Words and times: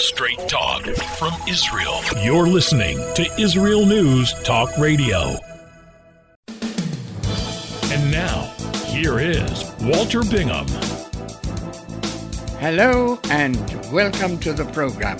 Straight 0.00 0.38
talk 0.48 0.84
from 1.18 1.32
Israel. 1.48 2.00
You're 2.22 2.46
listening 2.46 2.98
to 3.16 3.28
Israel 3.36 3.84
News 3.84 4.32
Talk 4.44 4.70
Radio. 4.78 5.36
And 7.90 8.12
now, 8.12 8.44
here 8.86 9.18
is 9.18 9.64
Walter 9.80 10.22
Bingham. 10.22 10.68
Hello 12.60 13.18
and 13.30 13.56
welcome 13.92 14.38
to 14.38 14.52
the 14.52 14.66
program. 14.66 15.18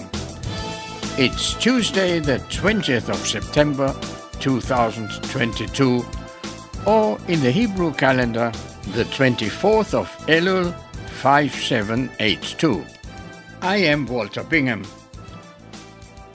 It's 1.18 1.54
Tuesday, 1.54 2.20
the 2.20 2.38
20th 2.48 3.08
of 3.08 3.26
September 3.26 3.92
2022, 4.38 6.06
or 6.86 7.18
in 7.26 7.40
the 7.40 7.50
Hebrew 7.50 7.92
calendar, 7.95 8.52
the 8.92 9.04
24th 9.06 9.92
of 9.92 10.06
Elul 10.29 10.72
5782. 11.20 12.97
I 13.61 13.79
am 13.79 14.06
Walter 14.06 14.45
Bingham. 14.45 14.86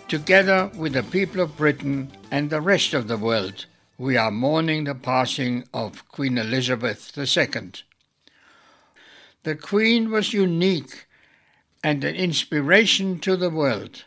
Together 0.09 0.69
with 0.75 0.91
the 0.91 1.03
people 1.03 1.39
of 1.39 1.55
Britain 1.55 2.11
and 2.29 2.49
the 2.49 2.59
rest 2.59 2.93
of 2.93 3.07
the 3.07 3.17
world, 3.17 3.65
we 3.97 4.17
are 4.17 4.29
mourning 4.29 4.83
the 4.83 4.93
passing 4.93 5.63
of 5.73 6.05
Queen 6.09 6.37
Elizabeth 6.37 7.17
II. 7.17 7.71
The 9.43 9.55
Queen 9.55 10.11
was 10.11 10.33
unique 10.33 11.05
and 11.81 12.03
an 12.03 12.13
inspiration 12.13 13.19
to 13.19 13.37
the 13.37 13.49
world. 13.49 14.03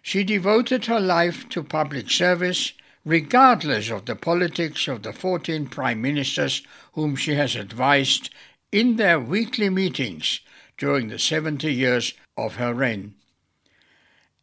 She 0.00 0.24
devoted 0.24 0.86
her 0.86 1.00
life 1.00 1.46
to 1.50 1.62
public 1.62 2.10
service, 2.10 2.72
regardless 3.04 3.90
of 3.90 4.06
the 4.06 4.16
politics 4.16 4.88
of 4.88 5.02
the 5.02 5.12
14 5.12 5.66
prime 5.66 6.00
ministers 6.00 6.62
whom 6.94 7.16
she 7.16 7.34
has 7.34 7.54
advised 7.54 8.30
in 8.72 8.96
their 8.96 9.20
weekly 9.20 9.68
meetings 9.68 10.40
during 10.78 11.08
the 11.08 11.18
70 11.18 11.70
years 11.70 12.14
of 12.36 12.56
her 12.56 12.74
reign. 12.74 13.14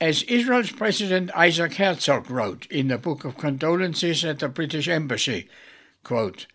As 0.02 0.24
Israel's 0.24 0.72
President 0.72 1.32
Isaac 1.36 1.76
Herzog 1.76 2.30
wrote 2.30 2.66
in 2.68 2.90
the 2.90 2.98
Book 2.98 3.24
of 3.24 3.38
Condolences 3.38 4.26
at 4.26 4.40
the 4.40 4.50
British 4.50 4.88
Embassy, 4.88 5.48
quote, 6.04 6.48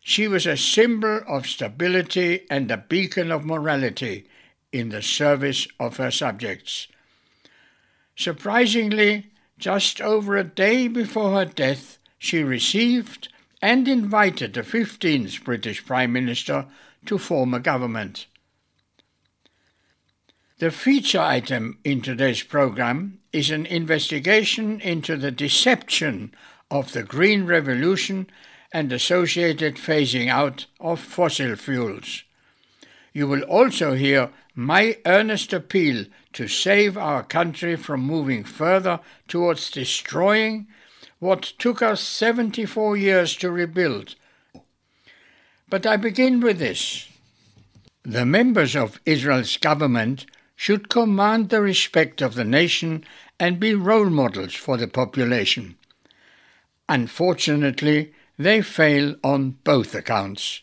she 0.00 0.28
was 0.28 0.46
a 0.46 0.56
symbol 0.56 1.20
of 1.26 1.46
stability 1.46 2.46
and 2.48 2.70
a 2.70 2.76
beacon 2.76 3.32
of 3.32 3.44
morality 3.44 4.28
in 4.72 4.90
the 4.90 5.02
service 5.02 5.66
of 5.80 5.96
her 5.96 6.10
subjects. 6.10 6.86
Surprisingly, 8.14 9.32
just 9.58 10.00
over 10.00 10.36
a 10.36 10.44
day 10.44 10.86
before 10.86 11.32
her 11.32 11.44
death, 11.44 11.98
she 12.18 12.42
received 12.42 13.28
and 13.60 13.88
invited 13.88 14.54
the 14.54 14.62
15th 14.62 15.42
British 15.44 15.84
Prime 15.84 16.12
Minister 16.12 16.66
to 17.06 17.18
form 17.18 17.52
a 17.54 17.60
government. 17.60 18.26
The 20.58 20.70
feature 20.70 21.20
item 21.20 21.76
in 21.84 22.00
today's 22.00 22.42
program 22.42 23.18
is 23.30 23.50
an 23.50 23.66
investigation 23.66 24.80
into 24.80 25.18
the 25.18 25.30
deception 25.30 26.34
of 26.70 26.92
the 26.92 27.02
Green 27.02 27.44
Revolution 27.44 28.30
and 28.72 28.90
associated 28.90 29.76
phasing 29.76 30.30
out 30.30 30.64
of 30.80 30.98
fossil 30.98 31.56
fuels. 31.56 32.22
You 33.12 33.28
will 33.28 33.42
also 33.42 33.92
hear 33.92 34.30
my 34.54 34.96
earnest 35.04 35.52
appeal 35.52 36.06
to 36.32 36.48
save 36.48 36.96
our 36.96 37.22
country 37.22 37.76
from 37.76 38.00
moving 38.00 38.42
further 38.42 39.00
towards 39.28 39.70
destroying 39.70 40.68
what 41.18 41.42
took 41.58 41.82
us 41.82 42.00
74 42.00 42.96
years 42.96 43.36
to 43.36 43.50
rebuild. 43.50 44.14
But 45.68 45.84
I 45.84 45.98
begin 45.98 46.40
with 46.40 46.58
this. 46.58 47.10
The 48.04 48.24
members 48.24 48.74
of 48.74 49.00
Israel's 49.04 49.58
government 49.58 50.24
should 50.56 50.88
command 50.88 51.50
the 51.50 51.60
respect 51.60 52.22
of 52.22 52.34
the 52.34 52.44
nation 52.44 53.04
and 53.38 53.60
be 53.60 53.74
role 53.74 54.10
models 54.10 54.54
for 54.54 54.76
the 54.78 54.88
population. 54.88 55.76
Unfortunately, 56.88 58.12
they 58.38 58.62
fail 58.62 59.14
on 59.22 59.50
both 59.62 59.94
accounts. 59.94 60.62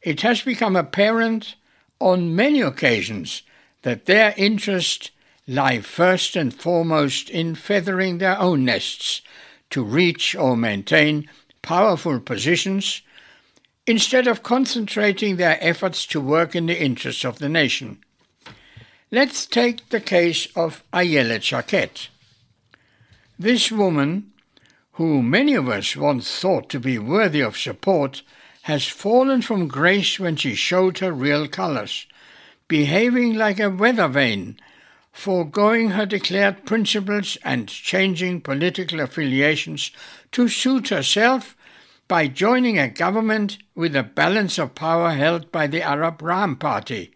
It 0.00 0.22
has 0.22 0.42
become 0.42 0.76
apparent 0.76 1.54
on 2.00 2.34
many 2.34 2.60
occasions 2.60 3.42
that 3.82 4.06
their 4.06 4.34
interests 4.36 5.10
lie 5.46 5.80
first 5.80 6.36
and 6.36 6.54
foremost 6.54 7.28
in 7.28 7.54
feathering 7.54 8.18
their 8.18 8.38
own 8.38 8.64
nests 8.64 9.22
to 9.70 9.82
reach 9.82 10.34
or 10.34 10.56
maintain 10.56 11.28
powerful 11.62 12.20
positions 12.20 13.02
instead 13.86 14.26
of 14.26 14.42
concentrating 14.42 15.36
their 15.36 15.58
efforts 15.60 16.06
to 16.06 16.20
work 16.20 16.54
in 16.54 16.66
the 16.66 16.80
interests 16.80 17.24
of 17.24 17.38
the 17.38 17.48
nation. 17.48 17.98
Let's 19.14 19.44
take 19.44 19.90
the 19.90 20.00
case 20.00 20.48
of 20.56 20.82
Ayelet 20.90 21.42
Shaked. 21.42 22.08
This 23.38 23.70
woman, 23.70 24.32
who 24.92 25.22
many 25.22 25.52
of 25.52 25.68
us 25.68 25.94
once 25.94 26.40
thought 26.40 26.70
to 26.70 26.80
be 26.80 26.98
worthy 26.98 27.42
of 27.42 27.58
support, 27.58 28.22
has 28.62 28.88
fallen 28.88 29.42
from 29.42 29.68
grace 29.68 30.18
when 30.18 30.36
she 30.36 30.54
showed 30.54 31.00
her 31.00 31.12
real 31.12 31.46
colours, 31.46 32.06
behaving 32.68 33.34
like 33.34 33.60
a 33.60 33.68
weather 33.68 34.08
vane, 34.08 34.58
foregoing 35.12 35.90
her 35.90 36.06
declared 36.06 36.64
principles 36.64 37.36
and 37.44 37.68
changing 37.68 38.40
political 38.40 38.98
affiliations 38.98 39.90
to 40.30 40.48
suit 40.48 40.88
herself 40.88 41.54
by 42.08 42.28
joining 42.28 42.78
a 42.78 42.88
government 42.88 43.58
with 43.74 43.94
a 43.94 44.02
balance 44.02 44.58
of 44.58 44.74
power 44.74 45.10
held 45.10 45.52
by 45.52 45.66
the 45.66 45.82
Arab 45.82 46.22
Ram 46.22 46.56
Party. 46.56 47.12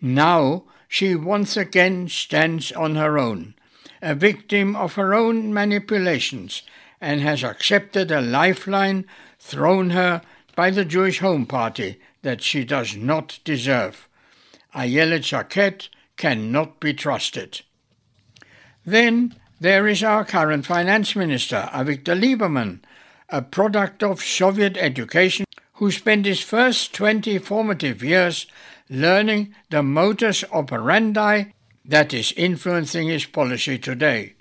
Now 0.00 0.62
she 0.94 1.12
once 1.16 1.56
again 1.56 2.06
stands 2.06 2.70
on 2.70 2.94
her 2.94 3.18
own, 3.18 3.52
a 4.00 4.14
victim 4.14 4.76
of 4.76 4.94
her 4.94 5.12
own 5.12 5.52
manipulations, 5.52 6.62
and 7.00 7.20
has 7.20 7.42
accepted 7.42 8.12
a 8.12 8.20
lifeline 8.20 9.04
thrown 9.40 9.90
her 9.90 10.22
by 10.54 10.70
the 10.70 10.84
Jewish 10.84 11.18
Home 11.18 11.46
Party 11.46 12.00
that 12.22 12.42
she 12.42 12.64
does 12.64 12.94
not 12.94 13.40
deserve. 13.42 14.08
Ayelet 14.72 15.24
Shaked 15.24 15.90
cannot 16.16 16.78
be 16.78 16.94
trusted. 16.94 17.62
Then 18.86 19.34
there 19.58 19.88
is 19.88 20.04
our 20.04 20.24
current 20.24 20.64
finance 20.64 21.16
minister, 21.16 21.68
Avigdor 21.72 22.20
Lieberman, 22.20 22.78
a 23.30 23.42
product 23.42 24.04
of 24.04 24.22
Soviet 24.22 24.76
education, 24.76 25.44
who 25.78 25.90
spent 25.90 26.24
his 26.24 26.40
first 26.40 26.94
20 26.94 27.38
formative 27.38 28.00
years 28.00 28.46
learning 28.88 29.54
the 29.70 29.82
modus 29.82 30.44
operandi 30.52 31.44
that 31.84 32.14
is 32.14 32.32
influencing 32.36 33.08
his 33.08 33.26
policy 33.26 33.78
today. 33.78 34.34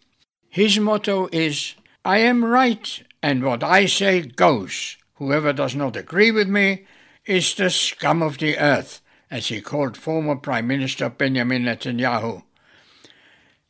His 0.49 0.79
motto 0.79 1.29
is, 1.31 1.75
I 2.05 2.19
am 2.19 2.45
right 2.45 3.03
and 3.21 3.43
what 3.43 3.63
I 3.63 3.85
say 3.85 4.21
goes. 4.21 4.97
Whoever 5.15 5.53
does 5.53 5.75
not 5.75 5.95
agree 5.95 6.31
with 6.31 6.47
me 6.47 6.85
is 7.25 7.55
the 7.55 7.69
scum 7.69 8.21
of 8.21 8.37
the 8.37 8.57
earth, 8.57 9.01
as 9.31 9.47
he 9.47 9.61
called 9.61 9.95
former 9.95 10.35
Prime 10.35 10.67
Minister 10.67 11.09
Benjamin 11.09 11.63
Netanyahu. 11.63 12.43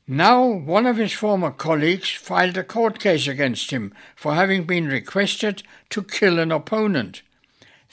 Now, 0.07 0.45
one 0.45 0.85
of 0.85 0.97
his 0.97 1.13
former 1.13 1.51
colleagues 1.51 2.09
filed 2.09 2.57
a 2.57 2.63
court 2.63 2.99
case 2.99 3.27
against 3.27 3.71
him 3.71 3.93
for 4.15 4.33
having 4.33 4.65
been 4.65 4.87
requested 4.87 5.63
to 5.91 6.03
kill 6.03 6.39
an 6.39 6.51
opponent. 6.51 7.21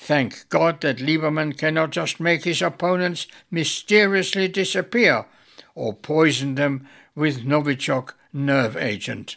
Thank 0.02 0.48
God 0.48 0.80
that 0.80 0.96
Lieberman 0.96 1.58
cannot 1.58 1.90
just 1.90 2.20
make 2.20 2.44
his 2.44 2.62
opponents 2.62 3.26
mysteriously 3.50 4.48
disappear 4.48 5.26
or 5.74 5.92
poison 5.92 6.54
them 6.54 6.88
with 7.14 7.44
Novichok 7.44 8.14
nerve 8.32 8.78
agent. 8.78 9.36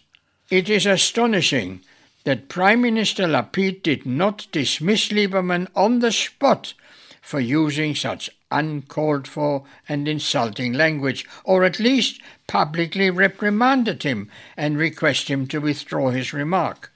It 0.49 0.69
is 0.69 0.85
astonishing 0.85 1.81
that 2.23 2.47
Prime 2.47 2.81
Minister 2.81 3.25
Lapid 3.25 3.83
did 3.83 4.05
not 4.05 4.47
dismiss 4.53 5.09
Lieberman 5.09 5.67
on 5.75 5.99
the 5.99 6.13
spot 6.13 6.73
for 7.21 7.41
using 7.41 7.93
such 7.93 8.29
uncalled 8.49 9.27
for 9.27 9.65
and 9.89 10.07
insulting 10.07 10.71
language, 10.71 11.25
or 11.43 11.65
at 11.65 11.77
least 11.77 12.21
publicly 12.47 13.09
reprimanded 13.09 14.03
him 14.03 14.31
and 14.55 14.77
request 14.77 15.27
him 15.27 15.45
to 15.47 15.59
withdraw 15.59 16.09
his 16.09 16.31
remark. 16.31 16.92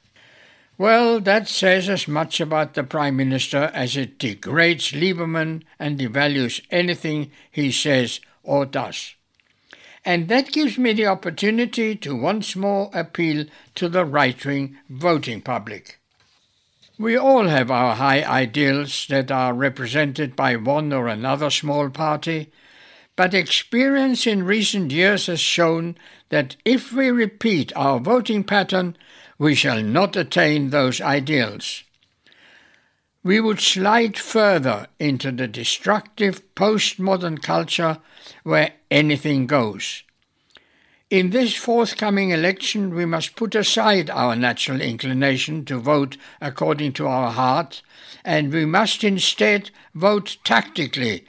Well, 0.78 1.20
that 1.22 1.48
says 1.48 1.90
as 1.90 2.08
much 2.08 2.40
about 2.40 2.76
the 2.76 2.84
Prime 2.84 3.16
Minister 3.16 3.72
as 3.74 3.98
it 3.98 4.20
degrades 4.20 4.92
Lieberman 4.92 5.64
and 5.80 6.00
devalues 6.00 6.62
anything 6.70 7.32
he 7.52 7.72
says 7.72 8.20
or 8.44 8.66
does. 8.66 9.16
And 10.06 10.28
that 10.28 10.52
gives 10.52 10.78
me 10.78 10.94
the 10.94 11.08
opportunity 11.08 11.96
to 11.96 12.16
once 12.16 12.56
more 12.56 12.92
appeal 12.94 13.46
to 13.76 13.90
the 13.90 14.06
right 14.06 14.46
wing 14.46 14.78
voting 14.88 15.42
public. 15.42 16.00
We 17.00 17.18
all 17.18 17.48
have 17.48 17.70
our 17.72 17.96
high 17.96 18.24
ideals 18.24 19.08
that 19.10 19.32
are 19.32 19.54
represented 19.54 20.36
by 20.36 20.56
one 20.56 20.94
or 20.94 21.08
another 21.08 21.50
small 21.50 21.90
party, 21.90 22.52
but 23.16 23.34
experience 23.34 24.28
in 24.28 24.44
recent 24.44 24.92
years 24.92 25.26
has 25.26 25.40
shown 25.40 25.98
that 26.30 26.56
if 26.64 26.94
we 26.94 27.10
repeat 27.10 27.72
our 27.76 28.00
voting 28.00 28.44
pattern, 28.44 28.96
we 29.38 29.56
shall 29.56 29.82
not 29.82 30.16
attain 30.16 30.70
those 30.70 31.02
ideals. 31.02 31.84
We 33.24 33.40
would 33.40 33.60
slide 33.60 34.18
further 34.18 34.88
into 35.00 35.32
the 35.32 35.48
destructive 35.48 36.42
postmodern 36.56 37.42
culture 37.42 38.00
where 38.44 38.74
anything 38.90 39.48
goes. 39.48 40.04
In 41.10 41.30
this 41.30 41.56
forthcoming 41.56 42.32
election, 42.32 42.94
we 42.94 43.06
must 43.06 43.38
put 43.38 43.56
aside 43.56 44.10
our 44.10 44.36
natural 44.36 44.82
inclination 44.82 45.64
to 45.66 45.80
vote 45.80 46.18
according 46.42 46.94
to 46.94 47.08
our 47.08 47.32
heart, 47.32 47.82
and 48.26 48.52
we 48.52 48.66
must 48.66 49.04
instead 49.04 49.72
vote 49.96 50.38
tactically 50.44 51.26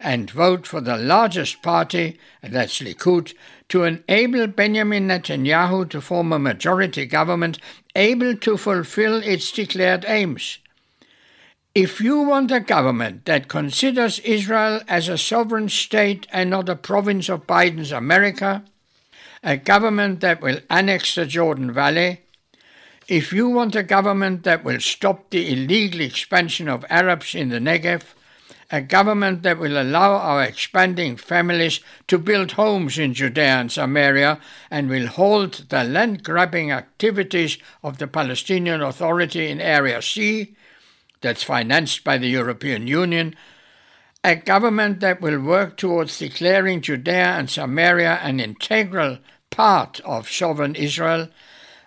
and 0.00 0.30
vote 0.30 0.66
for 0.66 0.80
the 0.80 0.98
largest 0.98 1.62
party, 1.62 2.18
and 2.42 2.52
that's 2.52 2.80
Likud, 2.80 3.32
to 3.72 3.84
enable 3.84 4.46
Benjamin 4.48 5.08
Netanyahu 5.08 5.88
to 5.88 6.02
form 6.02 6.30
a 6.30 6.38
majority 6.38 7.06
government 7.06 7.58
able 7.96 8.36
to 8.36 8.58
fulfill 8.58 9.22
its 9.22 9.50
declared 9.50 10.04
aims. 10.06 10.58
If 11.74 11.98
you 11.98 12.20
want 12.20 12.50
a 12.50 12.60
government 12.60 13.24
that 13.24 13.48
considers 13.48 14.18
Israel 14.18 14.82
as 14.88 15.08
a 15.08 15.16
sovereign 15.16 15.70
state 15.70 16.26
and 16.30 16.50
not 16.50 16.68
a 16.68 16.76
province 16.76 17.30
of 17.30 17.46
Biden's 17.46 17.92
America, 17.92 18.62
a 19.42 19.56
government 19.56 20.20
that 20.20 20.42
will 20.42 20.60
annex 20.68 21.14
the 21.14 21.24
Jordan 21.24 21.72
Valley, 21.72 22.20
if 23.08 23.32
you 23.32 23.48
want 23.48 23.74
a 23.74 23.82
government 23.82 24.42
that 24.42 24.64
will 24.64 24.80
stop 24.80 25.30
the 25.30 25.50
illegal 25.50 26.02
expansion 26.02 26.68
of 26.68 26.84
Arabs 26.90 27.34
in 27.34 27.48
the 27.48 27.58
Negev, 27.58 28.02
a 28.72 28.80
government 28.80 29.42
that 29.42 29.58
will 29.58 29.80
allow 29.80 30.12
our 30.12 30.42
expanding 30.42 31.14
families 31.14 31.80
to 32.08 32.16
build 32.16 32.52
homes 32.52 32.98
in 32.98 33.12
Judea 33.12 33.60
and 33.60 33.70
Samaria 33.70 34.40
and 34.70 34.88
will 34.88 35.08
halt 35.08 35.66
the 35.68 35.84
land 35.84 36.24
grabbing 36.24 36.72
activities 36.72 37.58
of 37.82 37.98
the 37.98 38.06
Palestinian 38.06 38.80
Authority 38.80 39.48
in 39.48 39.60
Area 39.60 40.00
C, 40.00 40.56
that's 41.20 41.42
financed 41.42 42.02
by 42.02 42.16
the 42.16 42.28
European 42.28 42.86
Union, 42.86 43.36
a 44.24 44.36
government 44.36 45.00
that 45.00 45.20
will 45.20 45.38
work 45.38 45.76
towards 45.76 46.18
declaring 46.18 46.80
Judea 46.80 47.36
and 47.36 47.50
Samaria 47.50 48.20
an 48.22 48.40
integral 48.40 49.18
part 49.50 50.00
of 50.00 50.30
sovereign 50.30 50.74
Israel, 50.76 51.28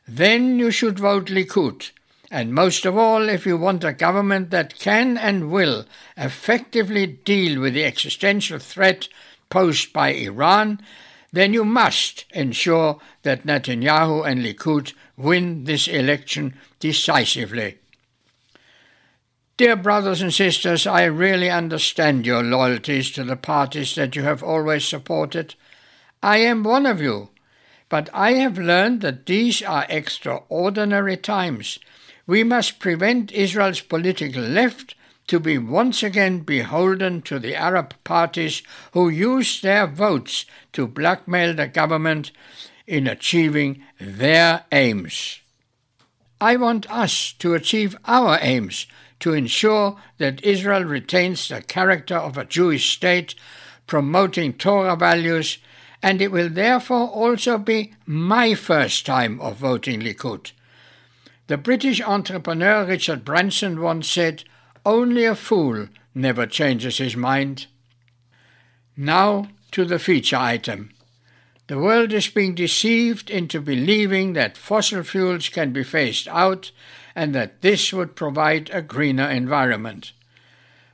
then 0.08 0.60
you 0.60 0.70
should 0.70 1.00
vote 1.00 1.26
Likud 1.26 1.90
and 2.36 2.54
most 2.54 2.86
of 2.86 2.98
all, 2.98 3.30
if 3.30 3.46
you 3.46 3.56
want 3.56 3.86
a 3.86 3.94
government 3.94 4.50
that 4.50 4.78
can 4.78 5.18
and 5.18 5.50
will 5.50 5.86
effectively 6.18 7.08
deal 7.08 7.62
with 7.62 7.74
the 7.74 7.86
existential 7.86 8.60
threat 8.60 9.08
posed 9.50 9.94
by 9.94 10.10
Iran, 10.10 10.82
then 11.32 11.54
you 11.54 11.64
must 11.64 12.26
ensure 12.32 13.00
that 13.24 13.46
Netanyahu 13.46 14.30
and 14.30 14.44
Likud 14.44 14.92
win 15.16 15.64
this 15.64 15.88
election 15.88 16.56
decisively. 16.82 17.78
Dear 19.56 19.78
brothers 19.78 20.22
and 20.22 20.34
sisters, 20.34 20.86
I 20.86 21.06
really 21.06 21.50
understand 21.50 22.26
your 22.26 22.44
loyalties 22.44 23.12
to 23.12 23.24
the 23.24 23.38
parties 23.38 23.96
that 23.96 24.14
you 24.14 24.24
have 24.24 24.44
always 24.44 24.84
supported. 24.84 25.56
I 26.22 26.40
am 26.40 26.66
one 26.66 26.86
of 26.86 27.02
you, 27.02 27.30
but 27.88 28.10
I 28.14 28.34
have 28.34 28.58
learned 28.58 29.00
that 29.04 29.26
these 29.26 29.62
are 29.62 29.86
extraordinary 29.88 31.16
times 31.16 31.80
we 32.28 32.44
must 32.44 32.80
prevent 32.80 33.32
Israel's 33.32 33.82
political 33.82 34.42
left 34.42 34.96
to 35.28 35.40
be 35.40 35.58
once 35.58 36.04
again 36.04 36.40
beholden 36.40 37.22
to 37.24 37.40
the 37.40 37.56
Arab 37.56 37.94
parties 38.04 38.62
who 38.94 39.10
use 39.10 39.62
their 39.62 39.88
votes 39.88 40.46
to 40.74 40.88
blackmail 40.88 41.54
the 41.54 41.68
government 41.68 42.32
in 42.86 43.08
achieving 43.08 43.84
their 44.00 44.66
aims. 44.72 45.40
I 46.40 46.58
want 46.58 46.92
us 46.92 47.34
to 47.40 47.54
achieve 47.54 47.98
our 48.06 48.38
aims 48.42 48.88
to 49.22 49.34
ensure 49.34 49.98
that 50.18 50.44
Israel 50.44 50.84
retains 50.84 51.48
the 51.48 51.62
character 51.62 52.18
of 52.18 52.38
a 52.38 52.46
Jewish 52.46 52.94
state, 52.94 53.34
promoting 53.88 54.54
Torah 54.54 54.96
values, 54.96 55.58
and 56.04 56.22
it 56.22 56.32
will 56.32 56.50
therefore 56.50 57.08
also 57.08 57.58
be 57.58 57.94
my 58.06 58.54
first 58.54 59.06
time 59.06 59.40
of 59.40 59.58
voting 59.58 60.02
Likud. 60.02 60.52
The 61.48 61.58
British 61.58 62.02
entrepreneur 62.02 62.86
Richard 62.86 63.24
Branson 63.24 63.80
once 63.80 64.10
said, 64.10 64.44
Only 64.84 65.26
a 65.26 65.36
fool 65.36 65.90
never 66.16 66.48
changes 66.48 66.98
his 66.98 67.16
mind. 67.16 67.68
Now 68.98 69.50
to 69.72 69.86
the 69.86 70.00
feature 70.00 70.38
item. 70.38 70.92
The 71.68 71.78
world 71.78 72.14
is 72.14 72.30
being 72.30 72.56
deceived 72.56 73.30
into 73.30 73.60
believing 73.60 74.34
that 74.34 74.58
fossil 74.58 75.04
fuels 75.04 75.50
can 75.50 75.72
be 75.74 75.84
phased 75.84 76.28
out 76.30 76.72
and 77.16 77.36
that 77.36 77.62
this 77.62 77.94
would 77.94 78.16
provide 78.16 78.70
a 78.72 78.82
greener 78.82 79.30
environment. 79.30 80.14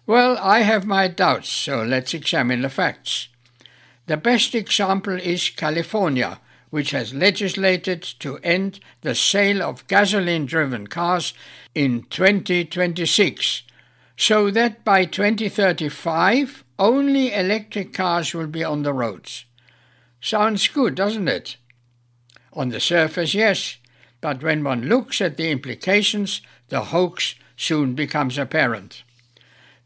Well, 0.06 0.38
I 0.38 0.60
have 0.62 0.86
my 0.86 1.08
doubts, 1.08 1.50
so 1.50 1.84
let's 1.84 2.14
examine 2.14 2.62
the 2.62 2.70
facts. 2.70 3.28
The 4.08 4.18
best 4.18 4.56
example 4.56 5.18
is 5.20 5.50
California, 5.50 6.40
which 6.72 6.92
has 6.92 7.14
legislated 7.14 8.02
to 8.02 8.38
end 8.38 8.80
the 9.02 9.14
sale 9.14 9.62
of 9.62 9.88
gasoline 9.88 10.46
driven 10.46 10.88
cars 10.88 11.34
in 11.76 12.04
2026, 12.10 13.64
so 14.18 14.50
that 14.50 14.84
by 14.84 15.06
2035 15.06 16.64
only 16.80 17.34
electric 17.34 17.94
cars 17.94 18.34
will 18.34 18.48
be 18.48 18.64
on 18.64 18.82
the 18.82 18.94
roads. 18.94 19.46
Sounds 20.20 20.68
good, 20.68 20.96
doesn't 20.96 21.28
it? 21.28 21.58
On 22.54 22.70
the 22.70 22.80
surface, 22.80 23.34
yes, 23.34 23.78
but 24.22 24.42
when 24.42 24.64
one 24.64 24.84
looks 24.84 25.22
at 25.22 25.38
the 25.38 25.52
implications, 25.52 26.42
the 26.70 26.86
hoax 26.86 27.36
soon 27.58 27.94
becomes 27.96 28.38
apparent. 28.38 29.04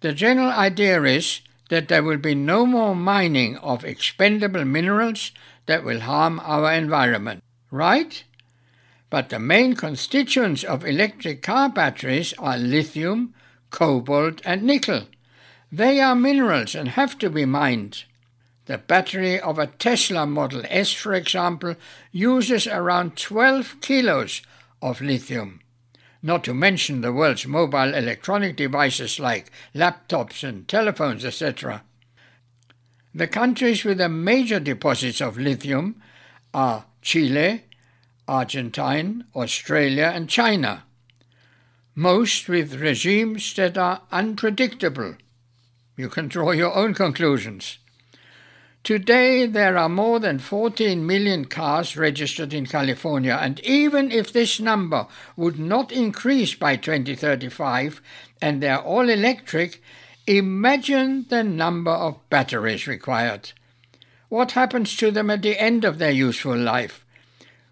The 0.02 0.14
general 0.14 0.52
idea 0.52 1.02
is 1.04 1.42
that 1.70 1.88
there 1.88 2.04
will 2.04 2.18
be 2.18 2.36
no 2.36 2.66
more 2.66 2.96
mining 2.96 3.58
of 3.58 3.84
expendable 3.84 4.66
minerals 4.66 5.32
that 5.66 5.84
will 5.84 6.02
harm 6.02 6.40
our 6.44 6.72
environment, 6.74 7.44
right? 7.72 8.24
But 9.10 9.30
the 9.30 9.40
main 9.40 9.76
constituents 9.76 10.64
of 10.64 10.86
electric 10.86 11.42
car 11.42 11.70
batteries 11.70 12.34
are 12.38 12.58
lithium, 12.58 13.34
cobalt, 13.70 14.42
and 14.46 14.64
nickel. 14.64 15.08
They 15.72 16.00
are 16.00 16.16
minerals 16.16 16.76
and 16.76 16.90
have 16.90 17.18
to 17.20 17.30
be 17.30 17.46
mined. 17.46 18.04
The 18.66 18.78
battery 18.80 19.40
of 19.40 19.60
a 19.60 19.68
Tesla 19.68 20.26
Model 20.26 20.64
S, 20.70 20.92
for 20.92 21.14
example, 21.14 21.76
uses 22.12 22.66
around 22.66 23.16
12 23.16 23.80
kilos 23.80 24.42
of 24.82 25.02
lithium, 25.02 25.62
not 26.24 26.44
to 26.46 26.54
mention 26.54 27.02
the 27.02 27.14
world's 27.14 27.46
mobile 27.46 27.94
electronic 27.94 28.56
devices 28.56 29.20
like 29.20 29.52
laptops 29.76 30.44
and 30.48 30.68
telephones, 30.68 31.24
etc. 31.24 31.84
The 33.16 33.28
countries 33.28 33.86
with 33.86 34.00
the 34.00 34.10
major 34.10 34.60
deposits 34.60 35.22
of 35.22 35.38
lithium 35.38 36.02
are 36.54 36.84
Chile, 37.02 37.64
Argentina, 38.28 39.26
Australia, 39.34 40.12
and 40.14 40.28
China, 40.28 40.84
most 41.96 42.50
with 42.50 42.82
regimes 42.82 43.54
that 43.54 43.78
are 43.78 44.02
unpredictable. 44.12 45.16
You 45.96 46.10
can 46.10 46.28
draw 46.28 46.52
your 46.52 46.76
own 46.76 46.94
conclusions. 46.94 47.78
Today, 48.84 49.46
there 49.46 49.78
are 49.78 49.88
more 49.88 50.20
than 50.20 50.38
14 50.38 51.08
million 51.08 51.46
cars 51.46 51.96
registered 51.96 52.54
in 52.54 52.66
California, 52.66 53.40
and 53.42 53.62
even 53.62 54.12
if 54.12 54.34
this 54.34 54.60
number 54.60 55.08
would 55.38 55.58
not 55.58 55.90
increase 55.94 56.54
by 56.54 56.76
2035 56.76 58.02
and 58.42 58.62
they're 58.62 58.82
all 58.82 59.08
electric, 59.08 59.82
Imagine 60.28 61.28
the 61.30 61.44
number 61.44 61.92
of 61.92 62.30
batteries 62.32 62.88
required. 62.88 63.52
What 64.28 64.54
happens 64.54 64.98
to 64.98 65.12
them 65.12 65.30
at 65.30 65.44
the 65.44 65.60
end 65.62 65.86
of 65.86 66.00
their 66.00 66.10
useful 66.10 66.58
life? 66.58 67.06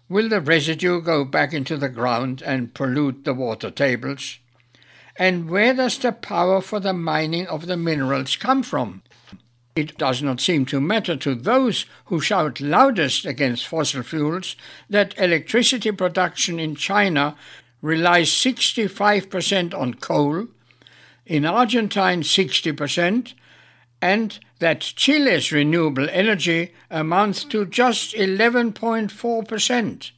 Will 0.08 0.28
the 0.28 0.40
residue 0.40 1.00
go 1.00 1.24
back 1.24 1.52
into 1.52 1.76
the 1.76 1.88
ground 1.88 2.42
and 2.46 2.72
pollute 2.72 3.24
the 3.24 3.34
water 3.34 3.72
tables? 3.72 4.38
And 5.16 5.50
where 5.50 5.74
does 5.74 5.98
the 5.98 6.12
power 6.12 6.60
for 6.60 6.78
the 6.78 6.92
mining 6.92 7.48
of 7.48 7.66
the 7.66 7.76
minerals 7.76 8.36
come 8.36 8.62
from? 8.62 9.02
It 9.74 9.98
does 9.98 10.22
not 10.22 10.40
seem 10.40 10.64
to 10.66 10.80
matter 10.80 11.16
to 11.16 11.34
those 11.34 11.86
who 12.04 12.20
shout 12.20 12.60
loudest 12.60 13.26
against 13.26 13.66
fossil 13.66 14.04
fuels 14.04 14.54
that 14.88 15.18
electricity 15.18 15.90
production 15.90 16.60
in 16.60 16.76
China 16.76 17.34
relies 17.82 18.28
65% 18.28 19.74
on 19.74 19.94
coal 19.94 20.46
in 21.26 21.44
Argentine 21.46 22.22
60%, 22.22 23.34
and 24.00 24.38
that 24.58 24.80
Chile's 24.80 25.50
renewable 25.50 26.08
energy 26.10 26.74
amounts 26.90 27.44
to 27.44 27.64
just 27.64 28.14
11.4%. 28.14 30.10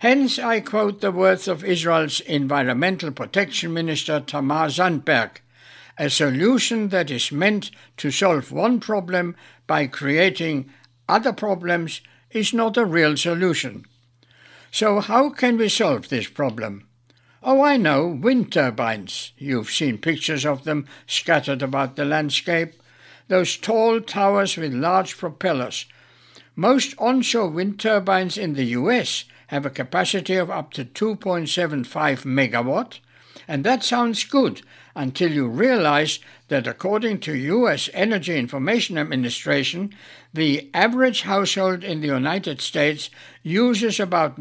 Hence, 0.00 0.38
I 0.38 0.60
quote 0.60 1.00
the 1.00 1.12
words 1.12 1.48
of 1.48 1.64
Israel's 1.64 2.20
Environmental 2.20 3.10
Protection 3.10 3.72
Minister 3.72 4.20
Tamar 4.20 4.68
Zandberg 4.68 5.40
a 6.00 6.08
solution 6.08 6.88
that 6.88 7.10
is 7.10 7.30
meant 7.30 7.70
to 7.98 8.10
solve 8.10 8.50
one 8.50 8.80
problem 8.80 9.36
by 9.66 9.86
creating 9.86 10.70
other 11.06 11.32
problems 11.32 12.00
is 12.30 12.54
not 12.54 12.78
a 12.78 12.86
real 12.86 13.18
solution. 13.18 13.84
So, 14.70 15.00
how 15.00 15.28
can 15.28 15.58
we 15.58 15.68
solve 15.68 16.08
this 16.08 16.26
problem? 16.26 16.88
Oh, 17.42 17.62
I 17.62 17.78
know, 17.78 18.06
wind 18.06 18.52
turbines. 18.52 19.32
You've 19.38 19.70
seen 19.70 19.96
pictures 19.96 20.44
of 20.44 20.64
them 20.64 20.86
scattered 21.06 21.62
about 21.62 21.96
the 21.96 22.04
landscape. 22.04 22.74
Those 23.28 23.56
tall 23.56 24.02
towers 24.02 24.58
with 24.58 24.74
large 24.74 25.16
propellers. 25.16 25.86
Most 26.54 26.94
onshore 26.98 27.48
wind 27.48 27.80
turbines 27.80 28.36
in 28.36 28.52
the 28.52 28.64
US 28.76 29.24
have 29.46 29.64
a 29.64 29.70
capacity 29.70 30.34
of 30.34 30.50
up 30.50 30.74
to 30.74 30.84
2.75 30.84 32.26
megawatt, 32.26 32.98
and 33.48 33.64
that 33.64 33.82
sounds 33.82 34.22
good 34.24 34.60
until 34.94 35.32
you 35.32 35.48
realize 35.48 36.18
that 36.48 36.66
according 36.66 37.20
to 37.20 37.34
US 37.34 37.88
Energy 37.94 38.36
Information 38.36 38.98
Administration, 38.98 39.94
the 40.34 40.68
average 40.74 41.22
household 41.22 41.84
in 41.84 42.02
the 42.02 42.08
United 42.08 42.60
States 42.60 43.08
uses 43.42 43.98
about 43.98 44.38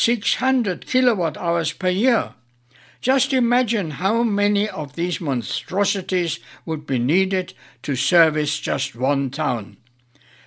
9,600 0.00 0.86
kilowatt 0.86 1.36
hours 1.36 1.74
per 1.74 1.90
year. 1.90 2.32
Just 3.02 3.34
imagine 3.34 3.90
how 3.92 4.22
many 4.22 4.66
of 4.66 4.94
these 4.94 5.20
monstrosities 5.20 6.40
would 6.64 6.86
be 6.86 6.98
needed 6.98 7.52
to 7.82 7.94
service 7.94 8.58
just 8.58 8.96
one 8.96 9.28
town. 9.28 9.76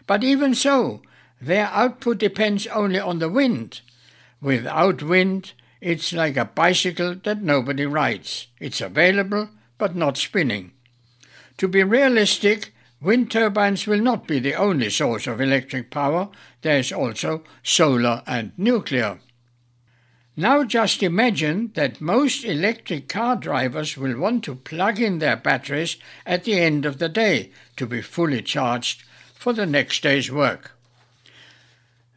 But 0.08 0.24
even 0.24 0.56
so, 0.56 1.04
their 1.40 1.68
output 1.68 2.18
depends 2.18 2.66
only 2.68 3.00
on 3.00 3.20
the 3.20 3.30
wind. 3.30 3.82
Without 4.42 5.04
wind, 5.04 5.54
it's 5.82 6.14
like 6.14 6.36
a 6.36 6.46
bicycle 6.46 7.14
that 7.24 7.44
nobody 7.44 7.86
rides. 7.86 8.48
It's 8.60 8.82
available, 8.82 9.50
but 9.78 9.96
not 9.96 10.18
spinning. 10.18 10.72
To 11.58 11.68
be 11.68 11.84
realistic, 11.84 12.74
wind 13.00 13.30
turbines 13.30 13.86
will 13.86 14.02
not 14.02 14.28
be 14.28 14.40
the 14.40 14.56
only 14.56 14.90
source 14.90 15.28
of 15.28 15.40
electric 15.40 15.92
power. 15.92 16.30
There 16.64 16.80
is 16.80 16.92
also 16.92 17.44
solar 17.62 18.24
and 18.26 18.52
nuclear. 18.58 19.20
Now 20.36 20.64
just 20.64 21.04
imagine 21.04 21.72
that 21.76 22.02
most 22.02 22.44
electric 22.44 23.08
car 23.08 23.36
drivers 23.36 23.98
will 23.98 24.18
want 24.18 24.44
to 24.46 24.56
plug 24.56 25.00
in 25.00 25.20
their 25.20 25.36
batteries 25.36 25.98
at 26.26 26.44
the 26.44 26.60
end 26.60 26.86
of 26.86 26.98
the 26.98 27.10
day 27.10 27.52
to 27.78 27.86
be 27.86 28.02
fully 28.02 28.42
charged 28.42 29.04
for 29.36 29.54
the 29.54 29.68
next 29.68 30.02
day's 30.02 30.32
work. 30.32 30.72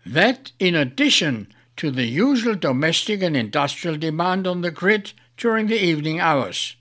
That, 0.06 0.52
in 0.58 0.74
addition 0.74 1.48
to 1.76 1.90
the 1.90 2.06
usual 2.06 2.54
domestic 2.54 3.22
and 3.22 3.36
industrial 3.36 3.98
demand 3.98 4.46
on 4.46 4.62
the 4.62 4.70
grid 4.70 5.12
during 5.36 5.66
the 5.66 5.82
evening 5.82 6.20
hours. 6.20 6.74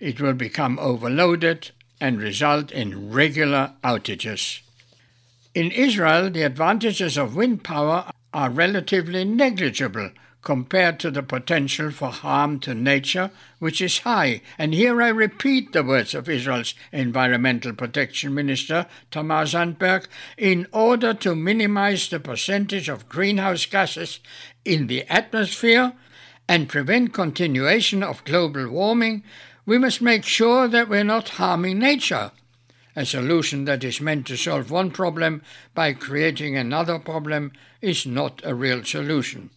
It 0.00 0.20
will 0.20 0.32
become 0.32 0.78
overloaded 0.80 1.70
and 2.00 2.20
result 2.20 2.72
in 2.72 3.12
regular 3.12 3.72
outages. 3.84 4.60
In 5.54 5.70
Israel, 5.70 6.28
the 6.30 6.42
advantages 6.42 7.16
of 7.16 7.36
wind 7.36 7.62
power 7.62 8.10
are 8.32 8.50
relatively 8.50 9.24
negligible 9.24 10.10
compared 10.44 11.00
to 11.00 11.10
the 11.10 11.22
potential 11.22 11.90
for 11.90 12.10
harm 12.10 12.60
to 12.60 12.74
nature, 12.74 13.30
which 13.58 13.80
is 13.80 14.00
high. 14.00 14.42
And 14.58 14.74
here 14.74 15.00
I 15.00 15.08
repeat 15.08 15.72
the 15.72 15.82
words 15.82 16.14
of 16.14 16.28
Israel's 16.28 16.74
Environmental 16.92 17.72
Protection 17.72 18.34
Minister, 18.34 18.86
Tamar 19.10 19.44
Zandberg, 19.44 20.06
in 20.36 20.66
order 20.70 21.14
to 21.14 21.34
minimize 21.34 22.08
the 22.08 22.20
percentage 22.20 22.88
of 22.90 23.08
greenhouse 23.08 23.64
gases 23.64 24.20
in 24.64 24.86
the 24.86 25.04
atmosphere 25.04 25.94
and 26.46 26.68
prevent 26.68 27.14
continuation 27.14 28.02
of 28.02 28.24
global 28.24 28.68
warming, 28.68 29.24
we 29.64 29.78
must 29.78 30.02
make 30.02 30.24
sure 30.24 30.68
that 30.68 30.90
we're 30.90 31.04
not 31.04 31.30
harming 31.30 31.78
nature. 31.78 32.30
A 32.94 33.06
solution 33.06 33.64
that 33.64 33.82
is 33.82 34.00
meant 34.00 34.26
to 34.26 34.36
solve 34.36 34.70
one 34.70 34.90
problem 34.90 35.42
by 35.74 35.94
creating 35.94 36.56
another 36.56 36.98
problem 36.98 37.52
is 37.80 38.06
not 38.06 38.40
a 38.44 38.54
real 38.54 38.84
solution. 38.84 39.50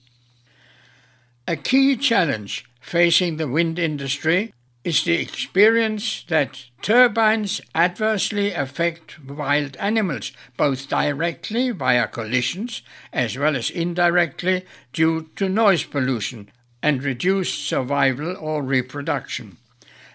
A 1.49 1.55
key 1.55 1.95
challenge 1.95 2.65
facing 2.81 3.37
the 3.37 3.47
wind 3.47 3.79
industry 3.79 4.53
is 4.83 5.05
the 5.05 5.13
experience 5.13 6.25
that 6.27 6.65
turbines 6.81 7.61
adversely 7.73 8.51
affect 8.51 9.17
wild 9.23 9.77
animals, 9.77 10.33
both 10.57 10.89
directly 10.89 11.69
via 11.71 12.09
collisions 12.09 12.81
as 13.13 13.37
well 13.37 13.55
as 13.55 13.69
indirectly 13.69 14.65
due 14.91 15.29
to 15.37 15.47
noise 15.47 15.85
pollution 15.85 16.51
and 16.83 17.01
reduced 17.01 17.65
survival 17.65 18.35
or 18.35 18.61
reproduction. 18.61 19.55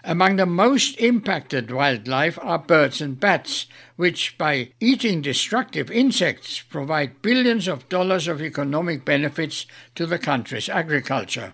Among 0.05 0.35
the 0.35 0.45
most 0.45 0.99
impacted 0.99 1.71
wildlife 1.71 2.37
are 2.41 2.59
birds 2.59 2.99
and 2.99 3.17
bats, 3.17 3.67
which, 3.95 4.37
by 4.37 4.71
eating 4.81 5.21
destructive 5.21 5.89
insects, 5.89 6.61
provide 6.61 7.21
billions 7.21 7.69
of 7.69 7.87
dollars 7.87 8.27
of 8.27 8.41
economic 8.41 9.05
benefits 9.05 9.65
to 9.95 10.05
the 10.05 10.19
country's 10.19 10.67
agriculture. 10.67 11.53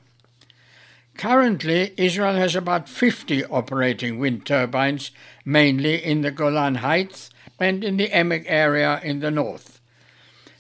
Currently, 1.16 1.94
Israel 1.98 2.36
has 2.36 2.56
about 2.56 2.90
50 2.90 3.46
operating 3.46 4.18
wind 4.18 4.48
turbines, 4.48 5.12
mainly 5.46 6.04
in 6.04 6.22
the 6.22 6.32
Golan 6.32 6.76
Heights 6.76 7.30
and 7.60 7.84
in 7.84 7.98
the 7.98 8.08
Emek 8.08 8.46
area 8.48 9.00
in 9.04 9.20
the 9.20 9.30
north. 9.30 9.80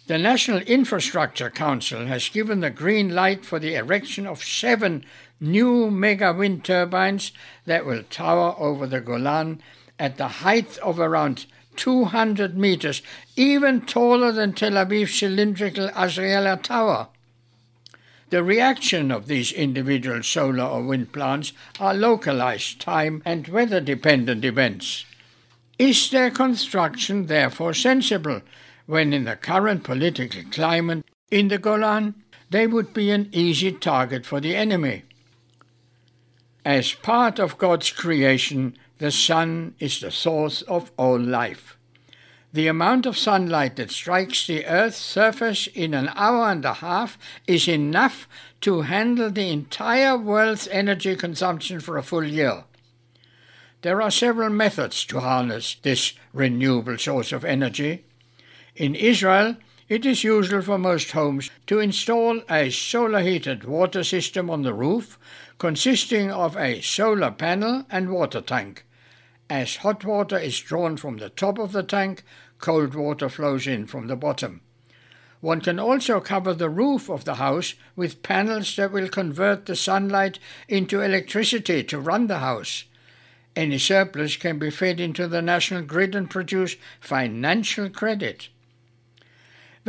The 0.06 0.18
National 0.18 0.60
Infrastructure 0.62 1.50
Council 1.50 2.08
has 2.08 2.30
given 2.30 2.60
the 2.60 2.70
green 2.72 3.16
light 3.16 3.46
for 3.46 3.58
the 3.58 3.76
erection 3.76 4.28
of 4.28 4.44
seven 4.44 5.06
new 5.40 5.90
mega 5.90 6.34
wind 6.34 6.64
turbines 6.64 7.32
that 7.66 7.86
will 7.86 8.04
tower 8.04 8.56
over 8.58 8.86
the 8.88 9.02
Golan 9.02 9.62
at 9.98 10.18
the 10.18 10.28
height 10.28 10.78
of 10.80 11.00
around 11.00 11.46
200 11.76 12.58
meters, 12.58 13.02
even 13.36 13.82
taller 13.82 14.32
than 14.32 14.54
Tel 14.54 14.74
Aviv's 14.74 15.18
cylindrical 15.18 15.88
Azrieli 15.90 16.62
Tower. 16.62 17.08
The 18.30 18.44
reaction 18.44 19.12
of 19.12 19.28
these 19.28 19.52
individual 19.52 20.22
solar 20.22 20.66
or 20.66 20.84
wind 20.84 21.12
plants 21.12 21.52
are 21.80 21.94
localized 21.96 22.80
time 22.80 23.24
and 23.26 23.48
weather 23.48 23.82
dependent 23.82 24.46
events. 24.46 25.06
Is 25.80 26.12
their 26.12 26.30
construction 26.30 27.26
therefore 27.26 27.74
sensible 27.74 28.42
when 28.86 29.14
in 29.14 29.24
the 29.24 29.36
current 29.36 29.84
political 29.84 30.44
climate 30.52 31.06
in 31.32 31.48
the 31.48 31.58
Golan 31.58 32.16
they 32.50 32.68
would 32.68 32.94
be 32.94 33.10
an 33.10 33.30
easy 33.32 33.72
target 33.72 34.26
for 34.26 34.40
the 34.40 34.56
enemy? 34.56 35.04
As 36.66 36.94
part 36.94 37.40
of 37.40 37.58
God's 37.58 37.92
creation, 37.92 38.78
the 38.98 39.12
sun 39.12 39.76
is 39.80 40.02
the 40.02 40.12
source 40.12 40.62
of 40.64 40.92
all 40.98 41.20
life. 41.20 41.78
The 42.52 42.68
amount 42.68 43.06
of 43.06 43.18
sunlight 43.18 43.76
that 43.76 43.92
strikes 43.92 44.48
the 44.48 44.66
Earth's 44.66 44.98
surface 44.98 45.68
in 45.68 45.94
an 45.94 46.10
hour 46.16 46.50
and 46.50 46.66
a 46.66 46.74
half 46.76 47.18
is 47.46 47.68
enough 47.68 48.28
to 48.62 48.82
handle 48.82 49.30
the 49.30 49.50
entire 49.50 50.18
world's 50.18 50.68
energy 50.68 51.16
consumption 51.16 51.80
for 51.80 51.98
a 51.98 52.04
full 52.04 52.24
year. 52.24 52.64
There 53.82 54.02
are 54.02 54.12
several 54.12 54.50
methods 54.50 55.06
to 55.06 55.20
harness 55.20 55.78
this 55.84 56.14
renewable 56.34 56.98
source 56.98 57.32
of 57.32 57.46
energy. 57.46 58.04
In 58.76 58.96
Israel, 58.96 59.56
it 59.90 60.06
is 60.06 60.24
usual 60.24 60.62
for 60.62 60.78
most 60.78 61.12
homes 61.12 61.50
to 61.66 61.80
install 61.80 62.42
a 62.48 62.70
solar 62.70 63.22
heated 63.22 63.64
water 63.64 64.04
system 64.04 64.48
on 64.48 64.62
the 64.62 64.74
roof 64.74 65.18
consisting 65.58 66.32
of 66.32 66.56
a 66.56 66.80
solar 66.80 67.32
panel 67.32 67.84
and 67.90 68.12
water 68.12 68.40
tank. 68.40 68.86
As 69.50 69.78
hot 69.78 70.06
water 70.06 70.38
is 70.38 70.60
drawn 70.60 70.96
from 70.96 71.18
the 71.18 71.30
top 71.30 71.58
of 71.58 71.72
the 71.72 71.82
tank, 71.82 72.24
cold 72.60 72.94
water 72.94 73.30
flows 73.30 73.66
in 73.66 73.88
from 73.88 74.06
the 74.06 74.16
bottom. 74.16 74.62
One 75.42 75.60
can 75.60 75.80
also 75.80 76.20
cover 76.20 76.54
the 76.54 76.70
roof 76.70 77.10
of 77.10 77.26
the 77.26 77.36
house 77.36 77.74
with 77.96 78.22
panels 78.22 78.76
that 78.76 78.92
will 78.92 79.10
convert 79.10 79.66
the 79.66 79.76
sunlight 79.76 80.38
into 80.68 81.02
electricity 81.02 81.84
to 81.86 82.00
run 82.00 82.28
the 82.28 82.40
house. 82.40 82.84
Any 83.56 83.80
surplus 83.80 84.36
can 84.36 84.60
be 84.60 84.70
fed 84.70 85.00
into 85.00 85.28
the 85.28 85.42
national 85.42 85.82
grid 85.82 86.14
and 86.14 86.30
produce 86.30 86.76
financial 87.00 87.90
credit. 87.90 88.50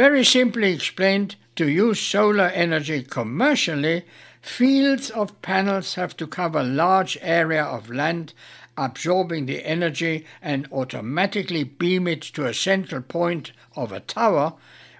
Very 0.00 0.24
simply 0.24 0.72
explained, 0.72 1.36
to 1.56 1.68
use 1.68 2.00
solar 2.00 2.46
energy 2.46 3.02
commercially, 3.02 4.04
Fields 4.40 5.10
of 5.10 5.42
panels 5.42 5.96
have 5.96 6.16
to 6.16 6.26
cover 6.26 6.62
large 6.62 7.18
area 7.20 7.62
of 7.62 7.90
land, 7.90 8.32
absorbing 8.78 9.44
the 9.44 9.62
energy 9.62 10.24
and 10.40 10.66
automatically 10.72 11.64
beam 11.64 12.08
it 12.08 12.22
to 12.22 12.46
a 12.46 12.54
central 12.54 13.02
point 13.02 13.52
of 13.76 13.92
a 13.92 14.00
tower 14.00 14.54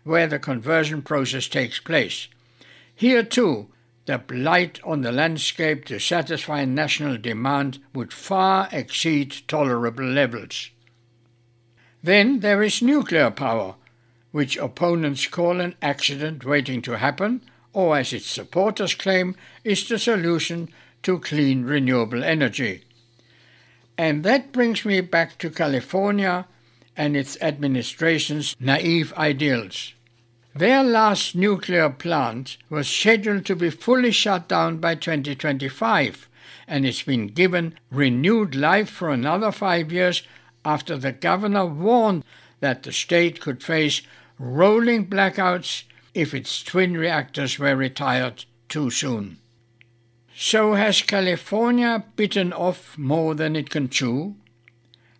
where 0.04 0.26
the 0.26 0.38
conversion 0.38 1.00
process 1.00 1.48
takes 1.48 1.80
place. 1.80 2.28
Here 2.94 3.22
too, 3.22 3.68
the 4.04 4.18
blight 4.18 4.80
on 4.84 5.00
the 5.00 5.12
landscape 5.12 5.86
to 5.86 5.98
satisfy 5.98 6.66
national 6.66 7.16
demand 7.16 7.78
would 7.94 8.12
far 8.12 8.68
exceed 8.70 9.34
tolerable 9.48 10.04
levels. 10.04 10.68
Then 12.02 12.40
there 12.40 12.62
is 12.62 12.82
nuclear 12.82 13.30
power, 13.30 13.76
which 14.32 14.56
opponents 14.56 15.26
call 15.26 15.60
an 15.60 15.74
accident 15.82 16.44
waiting 16.44 16.82
to 16.82 16.98
happen 16.98 17.40
or 17.72 17.96
as 17.96 18.12
its 18.12 18.26
supporters 18.26 18.94
claim, 18.94 19.36
is 19.64 19.88
the 19.88 19.98
solution 19.98 20.68
to 21.02 21.18
clean 21.18 21.64
renewable 21.64 22.24
energy. 22.24 22.84
And 23.96 24.24
that 24.24 24.52
brings 24.52 24.84
me 24.84 25.00
back 25.00 25.38
to 25.38 25.50
California 25.50 26.46
and 26.96 27.16
its 27.16 27.40
administration's 27.40 28.56
naive 28.58 29.12
ideals. 29.14 29.94
Their 30.54 30.82
last 30.82 31.36
nuclear 31.36 31.90
plant 31.90 32.56
was 32.68 32.88
scheduled 32.88 33.46
to 33.46 33.54
be 33.54 33.70
fully 33.70 34.10
shut 34.10 34.48
down 34.48 34.78
by 34.78 34.96
2025, 34.96 36.28
and 36.66 36.84
it's 36.84 37.02
been 37.02 37.28
given 37.28 37.78
renewed 37.90 38.56
life 38.56 38.90
for 38.90 39.10
another 39.10 39.52
five 39.52 39.92
years 39.92 40.22
after 40.64 40.96
the 40.96 41.12
governor 41.12 41.66
warned 41.66 42.24
that 42.60 42.82
the 42.82 42.92
state 42.92 43.40
could 43.40 43.62
face 43.62 44.02
rolling 44.38 45.06
blackouts 45.06 45.84
if 46.14 46.34
its 46.34 46.62
twin 46.62 46.96
reactors 46.96 47.58
were 47.58 47.76
retired 47.76 48.44
too 48.68 48.90
soon. 48.90 49.38
So 50.34 50.74
has 50.74 51.02
California 51.02 52.04
bitten 52.16 52.52
off 52.52 52.96
more 52.96 53.34
than 53.34 53.56
it 53.56 53.68
can 53.68 53.88
chew? 53.88 54.36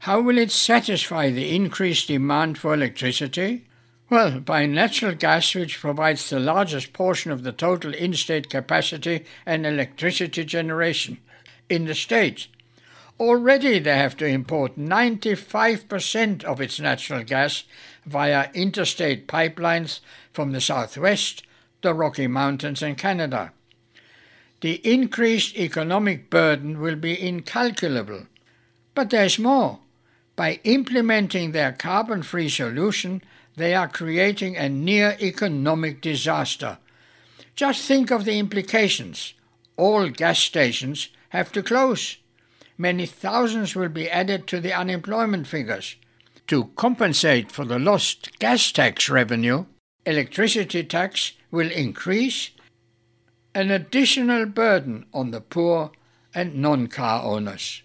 How 0.01 0.21
will 0.21 0.39
it 0.39 0.51
satisfy 0.51 1.31
the 1.31 1.55
increased 1.55 2.09
demand 2.09 2.57
for 2.57 2.73
electricity? 2.73 3.67
Well, 4.09 4.41
by 4.41 4.67
natural 4.67 5.15
gas, 5.15 5.55
which 5.55 5.79
provides 5.79 6.31
the 6.31 6.41
largest 6.41 6.93
portion 6.93 7.31
of 7.31 7.43
the 7.43 7.53
total 7.53 7.95
in 7.95 8.15
state 8.15 8.49
capacity 8.49 9.25
and 9.45 9.67
electricity 9.67 10.45
generation 10.45 11.19
in 11.69 11.85
the 11.85 11.95
state. 11.95 12.49
Already 13.21 13.79
they 13.79 13.99
have 13.99 14.17
to 14.17 14.25
import 14.25 14.79
95% 14.79 16.43
of 16.43 16.59
its 16.59 16.81
natural 16.81 17.23
gas 17.23 17.65
via 18.07 18.49
interstate 18.55 19.29
pipelines 19.29 20.00
from 20.33 20.53
the 20.53 20.61
southwest, 20.61 21.43
the 21.83 21.93
Rocky 21.93 22.27
Mountains, 22.27 22.83
and 22.83 22.97
Canada. 22.97 23.53
The 24.62 24.81
increased 24.91 25.55
economic 25.57 26.31
burden 26.31 26.81
will 26.81 26.97
be 26.97 27.21
incalculable. 27.21 28.27
But 28.95 29.11
there's 29.11 29.39
more. 29.39 29.81
By 30.35 30.61
implementing 30.65 31.53
their 31.53 31.73
carbon 31.73 32.23
free 32.23 32.49
solution, 32.49 33.23
they 33.55 33.75
are 33.75 33.89
creating 33.89 34.57
a 34.57 34.71
near 34.71 35.19
economic 35.21 36.00
disaster. 36.00 36.79
Just 37.55 37.87
think 37.87 38.11
of 38.11 38.25
the 38.25 38.39
implications. 38.39 39.35
All 39.77 40.09
gas 40.09 40.39
stations 40.39 41.09
have 41.31 41.53
to 41.53 41.62
close. 41.62 42.17
Many 42.81 43.05
thousands 43.05 43.77
will 43.77 43.91
be 43.91 44.09
added 44.09 44.47
to 44.47 44.59
the 44.59 44.73
unemployment 44.73 45.47
figures. 45.47 45.97
To 46.47 46.71
compensate 46.77 47.53
for 47.53 47.67
the 47.67 47.79
lost 47.79 48.39
gas 48.39 48.73
tax 48.73 49.11
revenue, 49.11 49.67
electricity 50.07 50.83
tax 50.85 51.35
will 51.51 51.71
increase, 51.71 52.53
an 53.55 53.71
additional 53.71 54.47
burden 54.47 55.05
on 55.13 55.31
the 55.31 55.43
poor 55.43 55.93
and 56.35 56.55
non 56.55 56.87
car 56.87 57.23
owners. 57.23 57.83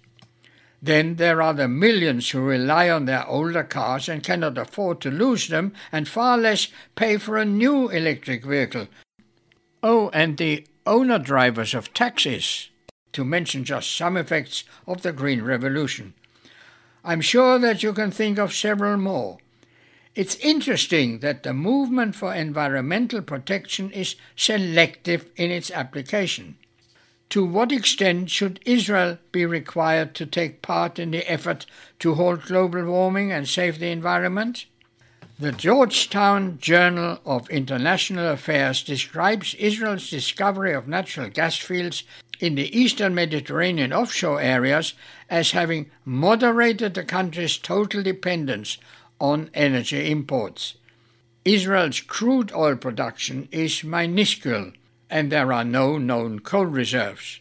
Then 0.82 1.18
there 1.18 1.42
are 1.42 1.54
the 1.54 1.68
millions 1.68 2.30
who 2.30 2.40
rely 2.40 2.90
on 2.90 3.04
their 3.04 3.28
older 3.28 3.66
cars 3.66 4.08
and 4.08 4.24
cannot 4.24 4.58
afford 4.58 5.02
to 5.02 5.12
lose 5.12 5.50
them, 5.50 5.74
and 5.92 6.08
far 6.08 6.38
less 6.38 6.70
pay 6.96 7.18
for 7.18 7.36
a 7.36 7.44
new 7.44 7.90
electric 7.90 8.46
vehicle. 8.46 8.88
Oh, 9.84 10.10
and 10.14 10.38
the 10.38 10.66
owner 10.86 11.20
drivers 11.20 11.74
of 11.74 11.94
taxis, 11.94 12.70
to 13.15 13.25
mention 13.25 13.63
just 13.63 13.95
some 13.95 14.17
effects 14.17 14.65
of 14.86 15.01
the 15.01 15.12
Green 15.12 15.41
Revolution. 15.41 16.13
I'm 17.03 17.22
sure 17.22 17.57
that 17.60 17.81
you 17.81 17.93
can 17.93 18.12
think 18.12 18.38
of 18.38 18.53
several 18.53 18.98
more. 18.98 19.38
It's 20.15 20.36
interesting 20.38 21.19
that 21.19 21.43
the 21.43 21.53
movement 21.53 22.15
for 22.15 22.34
environmental 22.34 23.22
protection 23.22 23.91
is 23.91 24.15
selective 24.36 25.29
in 25.36 25.50
its 25.51 25.72
application. 25.72 26.57
To 27.29 27.45
what 27.45 27.72
extent 27.72 28.29
should 28.29 28.60
Israel 28.65 29.17
be 29.31 29.45
required 29.45 30.13
to 30.15 30.25
take 30.25 30.62
part 30.62 31.00
in 31.00 31.12
the 31.12 31.29
effort 31.31 31.65
to 32.00 32.15
halt 32.15 32.45
global 32.45 32.86
warming 32.86 33.31
and 33.31 33.48
save 33.48 33.79
the 33.79 33.88
environment? 33.88 34.65
The 35.38 35.51
Georgetown 35.51 36.60
Journal 36.60 37.19
of 37.25 37.50
International 37.50 38.29
Affairs 38.29 38.81
describes 38.81 39.53
Israel's 39.55 40.10
discovery 40.10 40.74
of 40.74 40.88
natural 40.88 41.29
gas 41.29 41.57
fields 41.57 42.05
in 42.39 42.56
the 42.56 42.77
eastern 42.77 43.15
Mediterranean 43.15 43.94
offshore 43.94 44.42
areas 44.42 44.94
as 45.30 45.51
having 45.51 45.89
moderated 46.04 46.94
the 46.94 47.04
country's 47.04 47.58
total 47.58 48.04
dependence 48.04 48.77
on 49.20 49.50
energy 49.54 50.12
imports. 50.12 50.75
Israel's 51.44 52.01
crude 52.01 52.51
oil 52.54 52.75
production 52.75 53.48
is 53.51 53.84
minuscule 53.84 54.72
and 55.10 55.32
there 55.32 55.54
are 55.54 55.63
no 55.63 55.98
known 55.98 56.39
coal 56.39 56.65
reserves. 56.65 57.39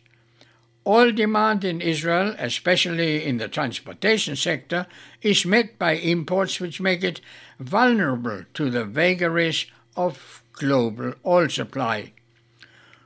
Oil 0.86 1.12
demand 1.12 1.64
in 1.64 1.80
Israel, 1.80 2.34
especially 2.38 3.24
in 3.24 3.38
the 3.38 3.48
transportation 3.48 4.36
sector, 4.36 4.86
is 5.22 5.46
met 5.46 5.78
by 5.78 5.92
imports 5.92 6.60
which 6.60 6.80
make 6.80 7.02
it 7.02 7.22
vulnerable 7.58 8.44
to 8.52 8.68
the 8.68 8.84
vagaries 8.84 9.66
of 9.96 10.42
global 10.52 11.14
oil 11.24 11.48
supply. 11.48 12.12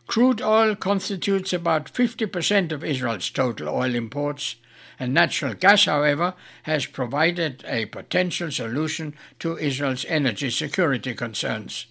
Crude 0.08 0.40
oil 0.40 0.74
constitutes 0.74 1.52
about 1.52 1.92
50% 1.92 2.72
of 2.72 2.82
Israel's 2.82 3.28
total 3.28 3.68
oil 3.68 3.94
imports, 3.94 4.56
and 4.98 5.12
natural 5.12 5.52
gas, 5.52 5.84
however, 5.84 6.32
has 6.62 6.86
provided 6.86 7.62
a 7.68 7.84
potential 7.84 8.50
solution 8.50 9.14
to 9.38 9.58
Israel's 9.58 10.06
energy 10.06 10.48
security 10.48 11.14
concerns. 11.14 11.86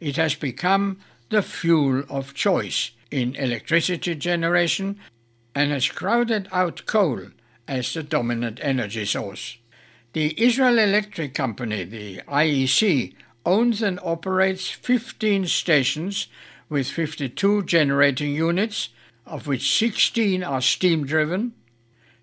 It 0.00 0.16
has 0.16 0.34
become 0.34 0.98
the 1.30 1.42
fuel 1.42 2.02
of 2.10 2.34
choice 2.34 2.90
in 3.12 3.36
electricity 3.36 4.16
generation 4.16 4.98
and 5.54 5.70
has 5.70 5.88
crowded 5.88 6.48
out 6.50 6.86
coal 6.86 7.28
as 7.68 7.94
the 7.94 8.02
dominant 8.02 8.58
energy 8.62 9.04
source. 9.04 9.58
The 10.12 10.34
Israel 10.42 10.80
Electric 10.80 11.34
Company, 11.34 11.84
the 11.84 12.20
IEC, 12.26 13.14
owns 13.46 13.80
and 13.80 14.00
operates 14.02 14.68
15 14.68 15.46
stations 15.46 16.26
with 16.68 16.88
52 16.88 17.64
generating 17.64 18.34
units, 18.34 18.90
of 19.26 19.46
which 19.46 19.78
16 19.78 20.42
are 20.42 20.60
steam 20.60 21.04
driven, 21.06 21.54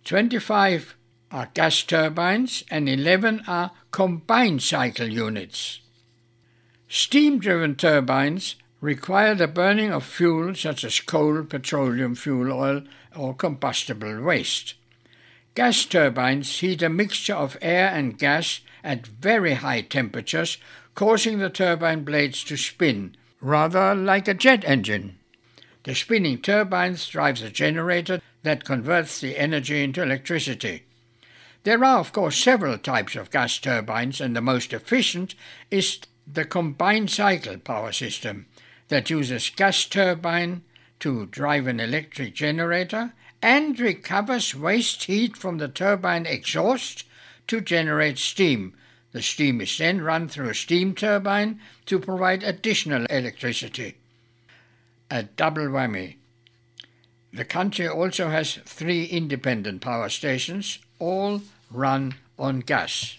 25 0.03 0.95
are 1.31 1.49
gas 1.53 1.81
turbines, 1.84 2.63
and 2.69 2.88
11 2.88 3.43
are 3.47 3.71
combined 3.91 4.62
cycle 4.62 5.08
units. 5.08 5.79
Steam 6.88 7.39
driven 7.39 7.75
turbines 7.75 8.55
require 8.79 9.34
the 9.34 9.47
burning 9.47 9.91
of 9.91 10.05
fuel 10.05 10.53
such 10.53 10.84
as 10.84 10.99
coal, 10.99 11.43
petroleum, 11.43 12.13
fuel 12.13 12.53
oil, 12.53 12.84
or 13.15 13.34
combustible 13.34 14.21
waste. 14.21 14.75
Gas 15.55 15.86
turbines 15.86 16.60
heat 16.60 16.84
a 16.84 16.89
mixture 16.89 17.34
of 17.34 17.58
air 17.62 17.89
and 17.89 18.19
gas 18.19 18.60
at 18.84 19.08
very 19.08 19.55
high 19.55 19.81
temperatures, 19.81 20.58
causing 20.93 21.39
the 21.39 21.49
turbine 21.49 22.03
blades 22.03 22.43
to 22.43 22.55
spin, 22.55 23.15
rather 23.45 23.93
like 23.93 24.27
a 24.27 24.34
jet 24.34 24.63
engine. 24.65 25.19
The 25.84 25.93
spinning 25.93 26.39
turbines 26.41 27.08
drives 27.08 27.43
a 27.43 27.51
generator 27.51 28.19
that 28.41 28.65
converts 28.65 29.21
the 29.21 29.38
energy 29.38 29.84
into 29.84 30.01
electricity. 30.01 30.84
There 31.63 31.84
are, 31.84 31.99
of 31.99 32.12
course, 32.12 32.38
several 32.38 32.79
types 32.79 33.15
of 33.15 33.29
gas 33.29 33.60
turbines, 33.60 34.19
and 34.19 34.36
the 34.36 34.41
most 34.41 34.73
efficient 34.73 35.36
is 35.69 35.99
the 36.25 36.45
combined 36.45 37.12
cycle 37.12 37.58
power 37.58 37.91
system, 37.91 38.47
that 38.88 39.12
uses 39.12 39.51
gas 39.51 39.86
turbine 39.86 40.63
to 40.99 41.27
drive 41.27 41.67
an 41.67 41.79
electric 41.79 42.34
generator 42.34 43.13
and 43.41 43.79
recovers 43.79 44.55
waste 44.55 45.03
heat 45.03 45.38
from 45.38 45.60
the 45.60 45.67
turbine 45.67 46.25
exhaust 46.25 47.03
to 47.47 47.62
generate 47.62 48.17
steam. 48.17 48.73
The 49.15 49.21
steam 49.21 49.62
is 49.62 49.78
then 49.78 50.01
run 50.01 50.28
through 50.28 50.49
a 50.49 50.54
steam 50.54 50.93
turbine 50.93 51.62
to 51.86 51.99
provide 51.99 52.43
additional 52.43 53.06
electricity. 53.06 53.95
A 55.10 55.23
double 55.23 55.67
whammy. 55.67 56.17
The 57.32 57.45
country 57.45 57.88
also 57.88 58.28
has 58.28 58.60
three 58.65 59.06
independent 59.06 59.80
power 59.80 60.10
stations, 60.10 60.80
all 60.99 61.43
run 61.71 62.15
on 62.38 62.60
gas. 62.60 63.15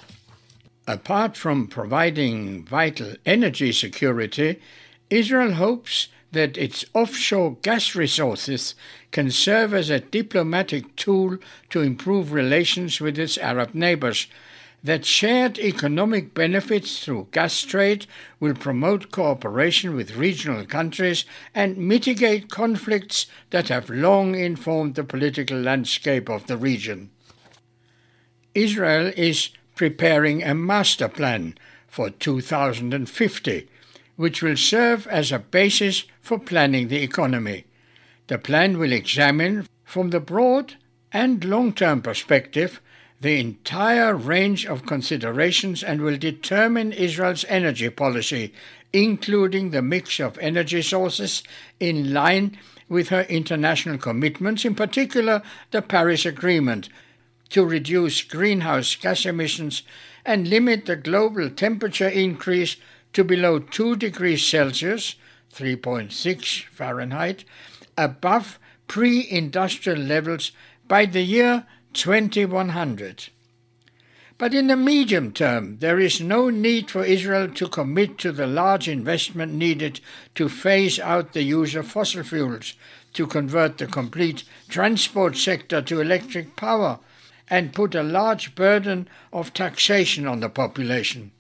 Apart 0.87 1.35
from 1.35 1.67
providing 1.67 2.63
vital 2.63 3.15
energy 3.25 3.73
security, 3.73 4.61
Israel 5.09 5.55
hopes 5.55 6.09
that 6.31 6.59
its 6.59 6.85
offshore 6.93 7.57
gas 7.63 7.95
resources 7.95 8.75
can 9.13 9.31
serve 9.31 9.73
as 9.73 9.89
a 9.89 10.01
diplomatic 10.01 10.95
tool 10.97 11.39
to 11.71 11.81
improve 11.81 12.33
relations 12.33 13.01
with 13.01 13.19
its 13.19 13.39
Arab 13.39 13.75
neighbors. 13.75 14.27
That 14.85 15.05
shared 15.05 15.59
economic 15.59 16.33
benefits 16.33 17.05
through 17.05 17.29
gas 17.33 17.63
trade 17.63 18.07
will 18.39 18.55
promote 18.55 19.11
cooperation 19.11 19.97
with 19.97 20.17
regional 20.17 20.65
countries 20.65 21.25
and 21.55 21.77
mitigate 21.77 22.51
conflicts 22.51 23.27
that 23.51 23.69
have 23.69 23.91
long 23.91 24.35
informed 24.35 24.95
the 24.95 25.05
political 25.05 25.59
landscape 25.59 26.29
of 26.29 26.47
the 26.47 26.57
region. 26.57 27.11
Israel 28.55 29.13
is 29.17 29.51
preparing 29.75 30.43
a 30.43 30.55
master 30.55 31.09
plan 31.09 31.57
for 31.89 32.11
2050 32.11 33.69
which 34.17 34.43
will 34.43 34.57
serve 34.57 35.07
as 35.07 35.31
a 35.31 35.39
basis 35.39 36.05
for 36.21 36.39
planning 36.39 36.89
the 36.89 37.03
economy. 37.03 37.65
The 38.27 38.39
plan 38.39 38.79
will 38.79 38.93
examine, 38.93 39.69
from 39.85 40.11
the 40.11 40.21
broad 40.21 40.75
and 41.13 41.45
long 41.45 41.73
term 41.73 42.03
perspective, 42.03 42.81
the 43.21 43.41
entire 43.41 44.15
range 44.15 44.67
of 44.67 44.87
considerations 44.87 45.83
and 45.83 46.01
will 46.01 46.19
determine 46.19 46.93
Israel's 46.93 47.45
energy 47.49 47.89
policy, 47.89 48.53
including 48.93 49.71
the 49.71 49.83
mix 49.83 50.21
of 50.21 50.39
energy 50.39 50.83
sources 50.83 51.43
in 51.81 52.13
line 52.13 52.59
with 52.89 53.09
her 53.09 53.23
international 53.23 53.99
commitments, 53.99 54.65
in 54.65 54.75
particular 54.75 55.43
the 55.71 55.83
Paris 55.83 56.25
Agreement, 56.25 56.89
to 57.49 57.65
reduce 57.65 58.23
greenhouse 58.23 58.95
gas 58.97 59.25
emissions 59.25 59.83
and 60.25 60.49
limit 60.49 60.87
the 60.87 60.97
global 60.97 61.49
temperature 61.51 62.09
increase 62.09 62.77
to 63.13 63.25
below 63.25 63.59
2 63.59 63.97
degrees 63.97 64.45
Celsius, 64.45 65.15
3.6 65.55 66.65
Fahrenheit, 66.65 67.45
above 67.97 68.59
pre 68.89 69.27
industrial 69.31 69.99
levels 69.99 70.53
by 70.87 71.07
the 71.07 71.23
year 71.23 71.67
2100. 71.97 73.29
But 74.39 74.53
in 74.53 74.67
the 74.67 74.77
medium 74.77 75.33
term, 75.33 75.79
there 75.79 75.99
is 75.99 76.21
no 76.21 76.51
need 76.51 76.91
for 76.91 77.03
Israel 77.03 77.49
to 77.49 77.69
commit 77.69 78.19
to 78.19 78.33
the 78.33 78.47
large 78.47 78.87
investment 78.87 79.55
needed 79.55 80.01
to 80.35 80.51
phase 80.51 81.01
out 81.01 81.33
the 81.33 81.43
use 81.43 81.75
of 81.75 81.89
fossil 81.89 82.23
fuels, 82.23 82.75
to 83.15 83.27
convert 83.27 83.79
the 83.79 83.87
complete 83.87 84.45
transport 84.69 85.39
sector 85.39 85.81
to 85.81 86.03
electric 86.03 86.55
power, 86.55 86.99
and 87.49 87.73
put 87.73 87.95
a 87.95 88.03
large 88.03 88.55
burden 88.55 89.09
of 89.33 89.55
taxation 89.55 90.27
on 90.27 90.41
the 90.41 90.51
population. 90.51 91.31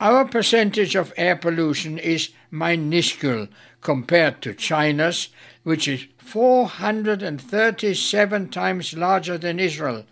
Our 0.00 0.24
percentage 0.24 0.96
of 0.96 1.12
air 1.16 1.36
pollution 1.36 1.98
is 1.98 2.30
minuscule 2.50 3.46
compared 3.80 4.42
to 4.42 4.52
China's, 4.52 5.28
which 5.62 5.86
is 5.86 6.06
437 6.24 8.48
times 8.48 8.94
larger 8.94 9.38
than 9.38 9.60
Israel, 9.60 10.06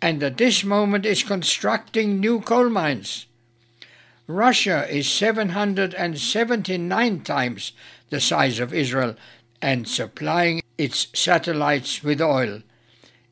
and 0.00 0.22
at 0.22 0.36
this 0.36 0.62
moment 0.62 1.04
is 1.06 1.22
constructing 1.22 2.20
new 2.20 2.40
coal 2.40 2.68
mines. 2.68 3.24
Russia 4.26 4.86
is 4.94 5.10
779 5.10 7.20
times 7.20 7.72
the 8.10 8.20
size 8.20 8.60
of 8.60 8.74
Israel 8.74 9.16
and 9.62 9.88
supplying 9.88 10.60
its 10.76 11.06
satellites 11.14 12.04
with 12.04 12.20
oil. 12.20 12.60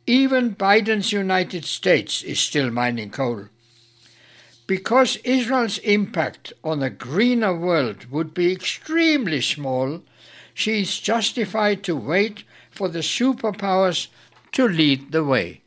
Even 0.07 0.57
Biden's 0.57 1.13
United 1.13 1.65
States 1.65 2.23
is 2.23 2.41
still 2.41 2.71
mining 2.71 3.11
coal. 3.11 3.49
Because 4.67 5.17
Israel's 5.19 5.79
impact 5.79 6.53
on 6.65 6.83
a 6.83 6.91
greener 6.91 7.55
world 7.55 8.11
would 8.11 8.35
be 8.35 8.51
extremely 8.51 9.41
small, 9.41 10.03
she 10.57 10.81
is 10.81 10.99
justified 10.99 11.83
to 11.83 11.95
wait 11.95 12.43
for 12.71 12.89
the 12.89 13.01
superpowers 13.01 14.09
to 14.53 14.67
lead 14.67 15.13
the 15.13 15.23
way. 15.23 15.61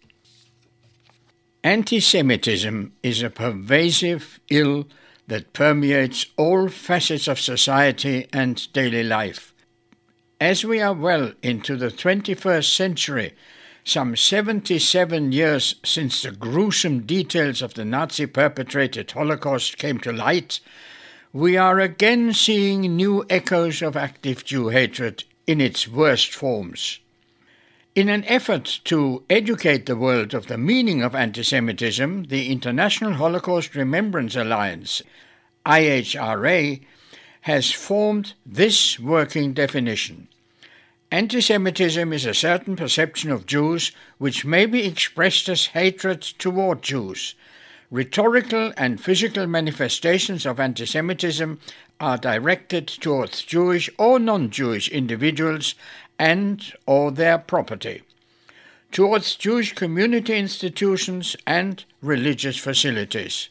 Anti 1.64 2.00
Semitism 2.00 2.92
is 3.04 3.22
a 3.22 3.30
pervasive 3.30 4.40
ill 4.50 4.88
that 5.28 5.54
permeates 5.54 6.26
all 6.38 6.70
facets 6.70 7.28
of 7.28 7.40
society 7.40 8.28
and 8.34 8.74
daily 8.74 9.04
life. 9.04 9.54
As 10.42 10.66
we 10.66 10.82
are 10.82 10.94
well 10.94 11.34
into 11.44 11.78
the 11.78 11.92
21st 11.92 12.76
century, 12.76 13.36
some 13.84 14.16
77 14.16 15.32
years 15.32 15.76
since 15.86 16.24
the 16.24 16.32
gruesome 16.32 17.02
details 17.02 17.62
of 17.62 17.76
the 17.76 17.86
Nazi 17.86 18.26
perpetrated 18.26 19.12
Holocaust 19.12 19.78
came 19.78 20.00
to 20.00 20.12
light, 20.12 20.60
we 21.34 21.56
are 21.56 21.80
again 21.80 22.34
seeing 22.34 22.82
new 22.82 23.24
echoes 23.30 23.84
of 23.84 23.96
active 23.96 24.44
Jew 24.44 24.70
hatred 24.70 25.24
in 25.46 25.62
its 25.62 25.88
worst 25.88 26.34
forms. 26.34 27.00
In 27.94 28.10
an 28.10 28.24
effort 28.26 28.80
to 28.86 29.24
educate 29.30 29.86
the 29.86 29.96
world 29.96 30.34
of 30.34 30.48
the 30.48 30.58
meaning 30.58 31.04
of 31.04 31.14
anti 31.14 31.44
Semitism, 31.44 32.26
the 32.26 32.52
International 32.52 33.14
Holocaust 33.14 33.76
Remembrance 33.76 34.36
Alliance, 34.36 35.04
IHRA, 35.68 36.82
has 37.42 37.72
formed 37.72 38.34
this 38.44 39.00
working 39.00 39.54
definition. 39.54 40.30
Anti 41.12 41.42
Semitism 41.42 42.12
is 42.12 42.26
a 42.26 42.34
certain 42.34 42.76
perception 42.76 43.32
of 43.32 43.46
Jews 43.46 43.92
which 44.18 44.46
may 44.46 44.66
be 44.66 44.84
expressed 44.84 45.48
as 45.48 45.68
hatred 45.68 46.22
toward 46.22 46.82
Jews. 46.82 47.36
Rhetorical 47.92 48.72
and 48.78 49.02
physical 49.02 49.48
manifestations 49.48 50.46
of 50.46 50.60
anti 50.60 50.86
Semitism 50.86 51.60
are 52.00 52.18
directed 52.18 52.88
towards 52.88 53.42
Jewish 53.42 53.90
or 53.98 54.20
non 54.20 54.52
Jewish 54.52 54.90
individuals 54.90 55.74
and 56.20 56.72
or 56.86 57.12
their 57.12 57.40
property, 57.40 58.04
towards 58.92 59.36
Jewish 59.36 59.74
community 59.74 60.38
institutions 60.38 61.36
and 61.48 61.84
religious 62.02 62.58
facilities. 62.58 63.50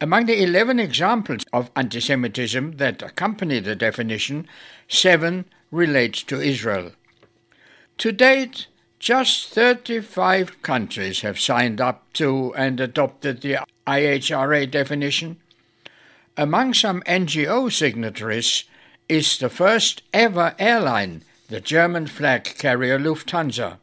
Among 0.00 0.26
the 0.26 0.40
11 0.40 0.78
examples 0.78 1.44
of 1.52 1.74
antisemitism 1.74 2.78
that 2.78 3.02
accompany 3.02 3.58
the 3.58 3.74
definition, 3.74 4.46
seven 4.86 5.46
relate 5.72 6.14
to 6.28 6.40
Israel. 6.40 6.92
To 7.98 8.12
date, 8.12 8.68
just 8.98 9.50
35 9.50 10.62
countries 10.62 11.20
have 11.20 11.38
signed 11.38 11.80
up 11.80 12.12
to 12.14 12.54
and 12.54 12.80
adopted 12.80 13.42
the 13.42 13.58
IHRA 13.86 14.70
definition. 14.70 15.38
Among 16.36 16.74
some 16.74 17.02
NGO 17.02 17.72
signatories, 17.72 18.64
is 19.08 19.38
the 19.38 19.48
first 19.48 20.02
ever 20.12 20.54
airline, 20.58 21.22
the 21.48 21.60
German 21.60 22.06
flag 22.06 22.44
carrier 22.44 22.98
Lufthansa. 22.98 23.78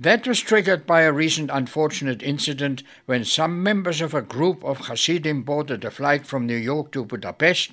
That 0.00 0.26
was 0.26 0.40
triggered 0.40 0.86
by 0.86 1.02
a 1.02 1.12
recent 1.12 1.50
unfortunate 1.52 2.20
incident 2.20 2.82
when 3.06 3.24
some 3.24 3.62
members 3.62 4.00
of 4.00 4.12
a 4.12 4.22
group 4.22 4.64
of 4.64 4.86
Hasidim 4.88 5.42
boarded 5.42 5.84
a 5.84 5.90
flight 5.90 6.26
from 6.26 6.46
New 6.46 6.56
York 6.56 6.90
to 6.92 7.04
Budapest 7.04 7.72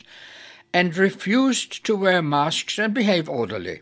and 0.72 0.96
refused 0.96 1.84
to 1.86 1.96
wear 1.96 2.22
masks 2.22 2.78
and 2.78 2.94
behave 2.94 3.28
orderly. 3.28 3.82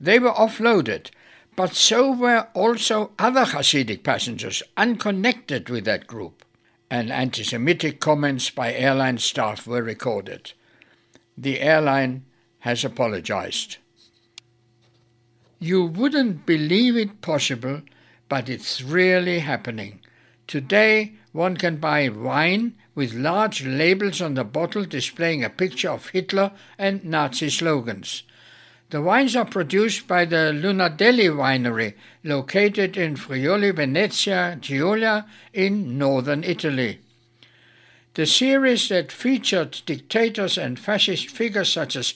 They 0.00 0.18
were 0.18 0.32
offloaded, 0.32 1.10
but 1.56 1.74
so 1.74 2.12
were 2.12 2.48
also 2.54 3.12
other 3.18 3.44
Hasidic 3.44 4.02
passengers 4.02 4.62
unconnected 4.76 5.68
with 5.68 5.84
that 5.84 6.06
group, 6.06 6.44
and 6.90 7.10
anti 7.10 7.42
Semitic 7.42 8.00
comments 8.00 8.50
by 8.50 8.72
airline 8.72 9.18
staff 9.18 9.66
were 9.66 9.82
recorded 9.82 10.52
the 11.36 11.60
airline 11.60 12.24
has 12.60 12.84
apologized. 12.84 13.78
You 15.58 15.84
wouldn't 15.84 16.46
believe 16.46 16.96
it 16.96 17.20
possible, 17.20 17.82
but 18.28 18.48
it's 18.48 18.82
really 18.82 19.40
happening. 19.40 20.00
Today, 20.46 21.14
one 21.32 21.56
can 21.56 21.76
buy 21.76 22.08
wine 22.08 22.74
with 22.94 23.14
large 23.14 23.64
labels 23.64 24.20
on 24.20 24.34
the 24.34 24.44
bottle 24.44 24.84
displaying 24.84 25.42
a 25.42 25.50
picture 25.50 25.90
of 25.90 26.10
Hitler 26.10 26.52
and 26.76 27.04
Nazi 27.04 27.48
slogans. 27.48 28.22
The 28.92 29.00
wines 29.00 29.34
are 29.36 29.46
produced 29.46 30.06
by 30.06 30.26
the 30.26 30.52
Lunardelli 30.52 31.30
winery, 31.30 31.94
located 32.22 32.98
in 32.98 33.16
Friuli 33.16 33.70
Venezia 33.70 34.58
Giulia 34.60 35.24
in 35.54 35.96
northern 35.96 36.44
Italy. 36.44 37.00
The 38.12 38.26
series 38.26 38.90
that 38.90 39.10
featured 39.10 39.80
dictators 39.86 40.58
and 40.58 40.78
fascist 40.78 41.30
figures 41.30 41.72
such 41.72 41.96
as 41.96 42.12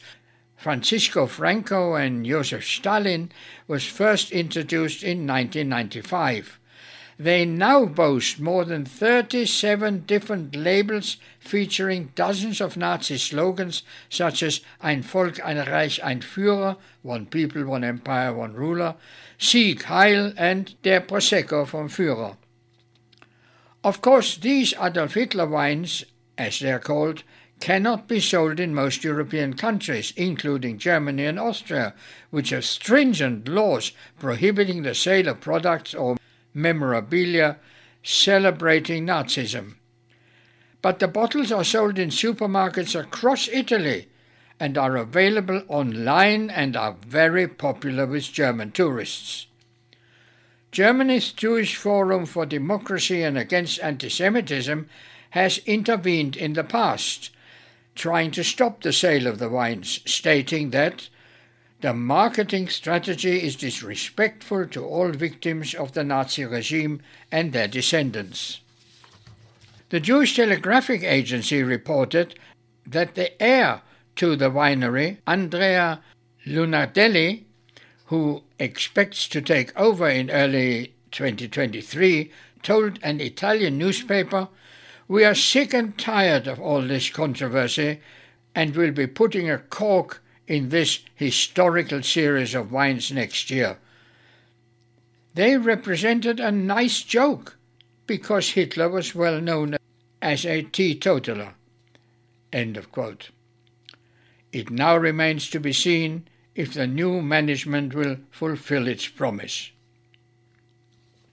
Francisco 0.59 1.27
Franco 1.27 1.95
and 1.95 2.27
Joseph 2.27 2.67
Stalin 2.67 3.33
was 3.67 3.87
first 3.87 4.31
introduced 4.31 5.03
in 5.03 5.27
1995. 5.27 6.61
They 7.19 7.47
now 7.47 7.87
boast 7.87 8.39
more 8.41 8.67
than 8.67 8.85
37 8.85 10.05
different 10.07 10.55
labels 10.55 11.17
featuring 11.39 12.13
dozens 12.15 12.61
of 12.61 12.77
Nazi 12.77 13.17
slogans 13.17 13.83
such 14.11 14.43
as 14.43 14.61
Ein 14.83 15.03
Volk, 15.03 15.41
ein 15.43 15.57
Reich, 15.57 15.99
ein 16.03 16.21
Führer, 16.21 16.77
One 17.03 17.25
People, 17.25 17.65
One 17.65 17.85
Empire, 17.85 18.35
One 18.35 18.53
Ruler, 18.53 18.97
Sieg, 19.39 19.85
Heil, 19.85 20.35
and 20.37 20.75
Der 20.83 21.01
Prosecco 21.01 21.67
vom 21.67 21.89
Führer. 21.89 22.37
Of 23.83 24.03
course, 24.03 24.37
these 24.37 24.75
Adolf 24.79 25.15
Hitler 25.15 25.47
wines, 25.47 26.05
as 26.37 26.59
they 26.59 26.71
are 26.71 26.79
called, 26.79 27.23
cannot 27.61 28.09
be 28.09 28.21
sold 28.21 28.61
in 28.61 28.75
most 28.75 29.05
European 29.05 29.55
countries, 29.55 30.13
including 30.17 30.77
Germany 30.77 31.25
and 31.25 31.39
Austria, 31.39 31.95
which 32.29 32.51
have 32.51 32.67
stringent 32.67 33.49
laws 33.49 33.93
prohibiting 34.19 34.83
the 34.83 34.95
sale 34.95 35.29
of 35.29 35.41
products 35.41 35.95
or 35.95 36.19
memorabilia 36.57 37.59
celebrating 38.03 39.07
Nazism. 39.07 39.75
But 40.81 40.99
the 40.99 41.09
bottles 41.09 41.53
are 41.53 41.65
sold 41.65 41.99
in 41.99 42.09
supermarkets 42.09 42.99
across 42.99 43.49
Italy 43.49 44.09
and 44.59 44.79
are 44.79 44.97
available 44.97 45.63
online 45.69 46.49
and 46.49 46.77
are 46.77 46.97
very 47.07 47.47
popular 47.47 48.07
with 48.07 48.33
German 48.33 48.73
tourists. 48.73 49.47
Germany's 50.73 51.33
Jewish 51.33 51.77
Forum 51.77 52.25
for 52.25 52.47
Democracy 52.47 53.23
and 53.23 53.37
Against 53.37 53.81
Anti-Semitism 53.81 54.89
has 55.31 55.59
intervened 55.67 56.37
in 56.37 56.55
the 56.55 56.65
past, 56.65 57.31
trying 57.95 58.31
to 58.31 58.45
stop 58.45 58.83
the 58.83 58.93
sale 58.93 59.27
of 59.27 59.39
the 59.39 59.49
wines, 59.49 60.01
stating 60.07 60.71
that 60.71 61.09
the 61.81 61.93
marketing 61.93 62.69
strategy 62.69 63.43
is 63.43 63.55
disrespectful 63.57 64.67
to 64.69 64.85
all 64.85 65.11
victims 65.11 65.75
of 65.75 65.93
the 65.93 66.03
Nazi 66.03 66.45
regime 66.45 67.03
and 67.31 67.53
their 67.53 67.69
descendants. 67.69 68.61
The 69.91 70.01
Jewish 70.01 70.35
Telegraphic 70.35 71.03
Agency 71.03 71.63
reported 71.63 72.39
that 72.87 73.15
the 73.15 73.41
heir 73.43 73.83
to 74.17 74.37
the 74.37 74.51
winery, 74.51 75.19
Andrea 75.27 76.01
Lunardelli, 76.47 77.45
who 78.07 78.43
expects 78.59 79.29
to 79.29 79.43
take 79.43 79.79
over 79.79 80.09
in 80.09 80.31
early 80.31 80.95
2023, 81.11 82.31
told 82.63 82.99
an 83.03 83.21
Italian 83.21 83.77
newspaper, 83.77 84.49
We 85.09 85.25
are 85.25 85.35
sick 85.35 85.75
and 85.75 85.97
tired 85.99 86.47
of 86.47 86.59
all 86.59 86.83
this 86.83 87.11
controversy 87.11 88.01
and 88.55 88.75
will 88.75 88.93
be 88.93 89.07
putting 89.07 89.51
a 89.51 89.59
cork 89.59 90.23
in 90.47 90.69
this 90.69 91.01
historical 91.15 92.03
series 92.03 92.55
of 92.55 92.73
wines 92.73 93.11
next 93.11 93.51
year. 93.51 93.79
They 95.35 95.57
represented 95.57 96.41
a 96.41 96.51
nice 96.51 97.03
joke 97.03 97.57
because 98.07 98.51
Hitler 98.51 98.89
was 98.89 99.15
well 99.15 99.41
known 99.41 99.77
as 100.23 100.47
a 100.47 100.63
teetotaler. 100.63 101.55
End 102.53 102.77
of 102.77 102.91
quote. 102.91 103.31
It 104.53 104.71
now 104.71 104.97
remains 104.97 105.51
to 105.51 105.61
be 105.61 105.73
seen 105.73 106.29
if 106.55 106.73
the 106.73 106.87
new 106.87 107.21
management 107.21 107.95
will 107.95 108.17
fulfill 108.31 108.89
its 108.89 109.07
promise. 109.09 109.71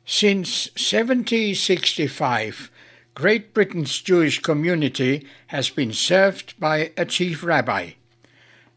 Since 0.06 0.68
1765, 0.72 2.70
Great 3.16 3.54
Britain's 3.54 4.02
Jewish 4.02 4.42
community 4.42 5.26
has 5.48 5.70
been 5.70 5.94
served 5.94 6.60
by 6.60 6.92
a 6.98 7.06
chief 7.06 7.44
rabbi. 7.44 7.92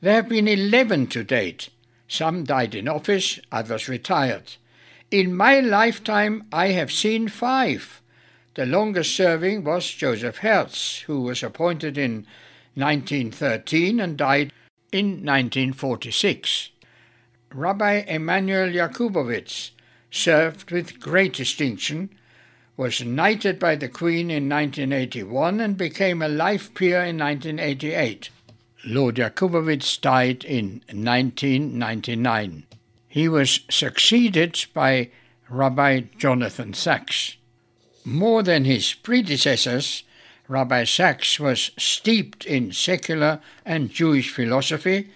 There 0.01 0.15
have 0.15 0.29
been 0.29 0.47
11 0.47 1.07
to 1.09 1.25
date. 1.25 1.71
Some 2.07 2.45
died 2.45 2.75
in 2.75 2.87
office, 2.87 3.41
others 3.51 3.89
retired. 3.89 4.57
In 5.11 5.35
my 5.35 5.61
lifetime, 5.61 6.45
I 6.53 6.69
have 6.69 6.93
seen 6.93 7.29
five. 7.29 8.03
The 8.55 8.67
longest 8.67 9.15
serving 9.15 9.65
was 9.65 9.91
Joseph 9.91 10.39
Hertz, 10.39 11.01
who 11.01 11.23
was 11.23 11.43
appointed 11.43 11.97
in 11.97 12.27
1913 12.75 14.01
and 14.01 14.17
died 14.17 14.53
in 14.93 15.25
1946. 15.25 16.71
Rabbi 17.53 18.05
Immanuel 18.07 18.69
Jakobovits 18.69 19.71
served 20.11 20.71
with 20.71 21.01
great 21.01 21.33
distinction, 21.33 22.11
was 22.77 23.03
knighted 23.03 23.59
by 23.59 23.77
the 23.77 23.89
Queen 23.89 24.31
in 24.31 24.49
1981 24.49 25.61
and 25.61 25.77
became 25.77 26.21
a 26.21 26.29
life 26.29 26.75
peer 26.75 27.03
in 27.03 27.19
1988. 27.19 28.31
Lord 28.89 29.17
Jakobovits 29.17 30.01
died 30.01 30.45
in 30.45 30.81
1999. 30.87 32.65
He 33.09 33.29
was 33.29 33.61
succeeded 33.69 34.65
by 34.73 35.11
Rabbi 35.49 36.03
Jonathan 36.17 36.73
Sacks. 36.73 37.37
More 38.05 38.45
than 38.45 38.65
his 38.65 38.95
predecessors, 38.95 40.05
Rabbi 40.47 40.85
Sacks 40.85 41.41
was 41.41 41.73
steeped 41.77 42.47
in 42.47 42.71
secular 42.71 43.41
and 43.65 43.91
Jewish 43.91 44.31
philosophy, 44.31 45.11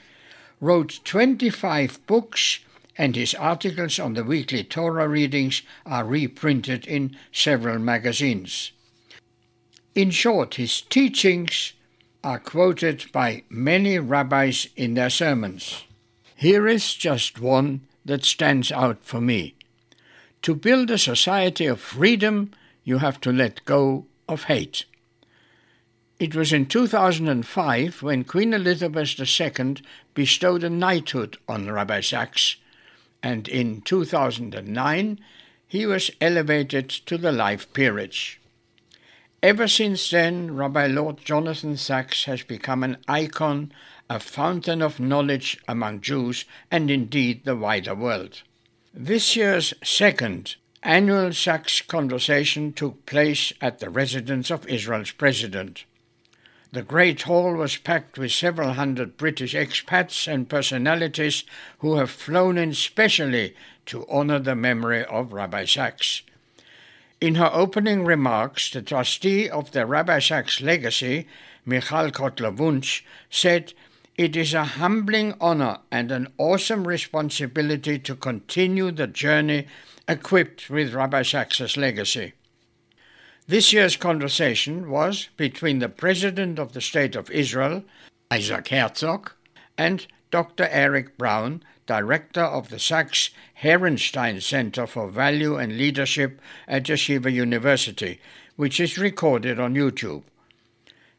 wrote 0.60 0.98
25 1.04 2.04
books, 2.08 2.58
and 2.98 3.14
his 3.14 3.34
articles 3.36 4.00
on 4.00 4.14
the 4.14 4.24
weekly 4.24 4.64
Torah 4.64 5.06
readings 5.06 5.62
are 5.86 6.04
reprinted 6.04 6.88
in 6.88 7.16
several 7.30 7.78
magazines. 7.78 8.72
In 9.94 10.10
short, 10.10 10.56
his 10.56 10.80
teachings 10.80 11.74
are 12.22 12.38
quoted 12.38 13.06
by 13.12 13.42
many 13.48 13.98
rabbis 13.98 14.68
in 14.76 14.94
their 14.94 15.10
sermons. 15.10 15.84
Here 16.36 16.66
is 16.66 16.94
just 16.94 17.40
one 17.40 17.82
that 18.04 18.24
stands 18.24 18.70
out 18.72 18.98
for 19.02 19.20
me. 19.20 19.54
To 20.42 20.54
build 20.54 20.90
a 20.90 20.98
society 20.98 21.66
of 21.66 21.80
freedom, 21.80 22.52
you 22.84 22.98
have 22.98 23.20
to 23.20 23.32
let 23.32 23.64
go 23.64 24.06
of 24.28 24.44
hate. 24.44 24.84
It 26.18 26.34
was 26.34 26.52
in 26.52 26.66
2005 26.66 28.02
when 28.02 28.24
Queen 28.24 28.52
Elizabeth 28.52 29.18
II 29.18 29.76
bestowed 30.14 30.64
a 30.64 30.70
knighthood 30.70 31.38
on 31.48 31.70
Rabbi 31.70 32.00
Sacks, 32.00 32.56
and 33.22 33.48
in 33.48 33.80
2009 33.82 35.20
he 35.66 35.86
was 35.86 36.10
elevated 36.20 36.88
to 36.90 37.16
the 37.16 37.32
life 37.32 37.72
peerage. 37.72 38.39
Ever 39.42 39.68
since 39.68 40.10
then, 40.10 40.54
Rabbi 40.54 40.86
Lord 40.86 41.24
Jonathan 41.24 41.78
Sacks 41.78 42.24
has 42.24 42.42
become 42.42 42.82
an 42.82 42.98
icon, 43.08 43.72
a 44.10 44.20
fountain 44.20 44.82
of 44.82 45.00
knowledge 45.00 45.58
among 45.66 46.02
Jews 46.02 46.44
and 46.70 46.90
indeed 46.90 47.46
the 47.46 47.56
wider 47.56 47.94
world. 47.94 48.42
This 48.92 49.36
year's 49.36 49.72
second 49.82 50.56
annual 50.82 51.32
Sacks 51.32 51.80
conversation 51.80 52.74
took 52.74 53.06
place 53.06 53.50
at 53.62 53.78
the 53.78 53.88
residence 53.88 54.50
of 54.50 54.68
Israel's 54.68 55.12
president. 55.12 55.84
The 56.72 56.82
Great 56.82 57.22
Hall 57.22 57.54
was 57.54 57.78
packed 57.78 58.18
with 58.18 58.32
several 58.32 58.74
hundred 58.74 59.16
British 59.16 59.54
expats 59.54 60.30
and 60.30 60.50
personalities 60.50 61.44
who 61.78 61.96
have 61.96 62.10
flown 62.10 62.58
in 62.58 62.74
specially 62.74 63.56
to 63.86 64.06
honor 64.10 64.38
the 64.38 64.54
memory 64.54 65.02
of 65.06 65.32
Rabbi 65.32 65.64
Sacks. 65.64 66.20
In 67.20 67.34
her 67.34 67.50
opening 67.52 68.06
remarks, 68.06 68.70
the 68.70 68.80
trustee 68.80 69.46
of 69.46 69.72
the 69.72 69.84
Rabbi 69.84 70.20
Sacks 70.20 70.62
legacy, 70.62 71.26
Michal 71.66 72.10
Kotler 72.10 73.02
said, 73.28 73.74
It 74.16 74.36
is 74.36 74.54
a 74.54 74.64
humbling 74.64 75.34
honor 75.38 75.80
and 75.92 76.10
an 76.10 76.32
awesome 76.38 76.88
responsibility 76.88 77.98
to 77.98 78.16
continue 78.16 78.90
the 78.90 79.06
journey 79.06 79.66
equipped 80.08 80.70
with 80.70 80.94
Rabbi 80.94 81.22
Sacks's 81.22 81.76
legacy. 81.76 82.32
This 83.46 83.70
year's 83.70 83.96
conversation 83.96 84.88
was 84.88 85.28
between 85.36 85.80
the 85.80 85.90
President 85.90 86.58
of 86.58 86.72
the 86.72 86.80
State 86.80 87.16
of 87.16 87.30
Israel, 87.30 87.84
Isaac 88.30 88.68
Herzog, 88.68 89.32
and 89.76 90.06
Dr. 90.30 90.68
Eric 90.70 91.18
Brown, 91.18 91.62
Director 91.90 92.44
of 92.44 92.68
the 92.68 92.78
Sacks 92.78 93.30
Herenstein 93.64 94.40
Center 94.40 94.86
for 94.86 95.08
Value 95.08 95.56
and 95.56 95.76
Leadership 95.76 96.40
at 96.68 96.84
Yeshiva 96.84 97.32
University, 97.32 98.20
which 98.54 98.78
is 98.78 98.96
recorded 98.96 99.58
on 99.58 99.74
YouTube. 99.74 100.22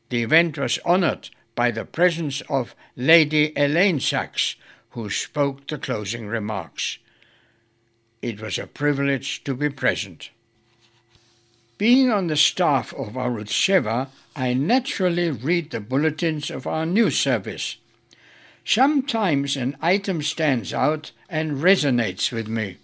The 0.07 0.23
event 0.23 0.57
was 0.57 0.79
honored 0.85 1.29
by 1.55 1.71
the 1.71 1.83
presence 1.83 2.39
of 2.47 2.73
Lady 2.95 3.51
Elaine 3.57 3.99
Sacks, 3.99 4.55
who 4.91 5.09
spoke 5.09 5.67
the 5.67 5.77
closing 5.77 6.27
remarks. 6.27 6.99
It 8.21 8.39
was 8.39 8.57
a 8.57 8.65
privilege 8.65 9.43
to 9.43 9.53
be 9.53 9.69
present. 9.69 10.29
Being 11.77 12.09
on 12.09 12.27
the 12.27 12.37
staff 12.37 12.93
of 12.93 13.17
Arutz 13.17 13.51
Sheva, 13.51 14.07
I 14.37 14.53
naturally 14.53 15.31
read 15.31 15.71
the 15.71 15.81
bulletins 15.81 16.49
of 16.49 16.65
our 16.65 16.85
news 16.85 17.17
service. 17.17 17.75
Sometimes 18.63 19.57
an 19.57 19.75
item 19.81 20.21
stands 20.21 20.73
out 20.73 21.11
and 21.29 21.57
resonates 21.57 22.31
with 22.31 22.47
me. 22.47 22.77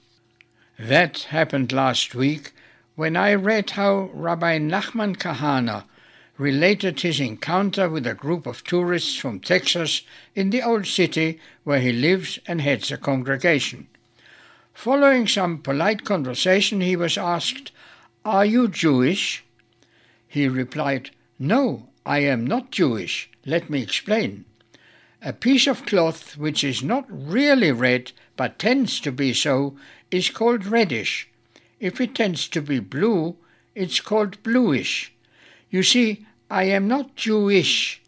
That 0.80 1.24
happened 1.24 1.72
last 1.72 2.16
week 2.16 2.54
when 2.96 3.16
I 3.16 3.34
read 3.34 3.72
how 3.72 4.10
Rabbi 4.13 4.58
Nachman 4.60 5.18
Kahana 5.18 5.86
related 6.38 7.02
his 7.02 7.20
encounter 7.20 7.90
with 7.90 8.06
a 8.06 8.13
group 8.13 8.46
of 8.46 8.63
tourists 8.63 9.16
from 9.16 9.40
Texas 9.40 10.04
in 10.36 10.50
the 10.52 10.62
old 10.62 10.86
city 10.86 11.40
where 11.63 11.80
he 11.80 11.92
lives 11.92 12.40
and 12.48 12.62
heads 12.62 12.92
a 12.92 12.98
congregation. 12.98 13.88
Following 14.74 15.28
some 15.28 15.58
polite 15.60 16.06
conversation, 16.06 16.82
he 16.82 16.96
was 16.96 17.18
asked 17.18 17.72
are 18.28 18.46
you 18.46 18.68
Jewish? 18.68 19.46
He 20.28 20.50
replied, 20.50 21.12
No, 21.40 21.88
I 22.06 22.20
am 22.20 22.46
not 22.46 22.72
Jewish. 22.72 23.30
Let 23.46 23.70
me 23.70 23.82
explain. 23.82 24.44
A 25.21 25.34
piece 25.34 25.67
of 25.67 25.86
cloth 25.86 26.38
which 26.38 26.63
is 26.63 26.84
not 26.84 27.06
really 27.10 27.71
red 27.71 28.12
but 28.36 28.60
tends 28.60 28.99
to 29.01 29.12
be 29.12 29.34
so 29.34 29.75
is 30.12 30.30
called 30.30 30.65
reddish. 30.65 31.30
If 31.80 31.99
it 31.99 32.15
tends 32.15 32.47
to 32.49 32.62
be 32.62 32.80
blue, 32.80 33.36
it's 33.75 33.99
called 33.99 34.41
bluish. 34.43 35.13
You 35.69 35.84
see, 35.84 36.25
I 36.49 36.63
am 36.63 36.88
not 36.88 37.15
Jewish, 37.15 38.01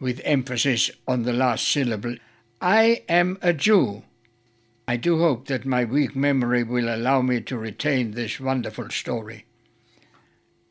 with 0.00 0.20
emphasis 0.24 0.90
on 1.06 1.22
the 1.22 1.32
last 1.32 1.68
syllable. 1.68 2.16
I 2.60 3.04
am 3.08 3.38
a 3.40 3.52
Jew. 3.52 4.02
I 4.86 4.96
do 4.96 5.18
hope 5.18 5.46
that 5.46 5.64
my 5.64 5.84
weak 5.84 6.14
memory 6.16 6.62
will 6.62 6.94
allow 6.94 7.22
me 7.22 7.40
to 7.42 7.56
retain 7.56 8.10
this 8.10 8.40
wonderful 8.40 8.90
story. 8.90 9.46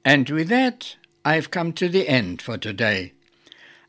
And 0.06 0.30
with 0.30 0.50
that, 0.50 0.98
I've 1.26 1.50
come 1.50 1.74
to 1.74 1.88
the 1.88 2.08
end 2.08 2.42
for 2.42 2.58
today. 2.58 3.14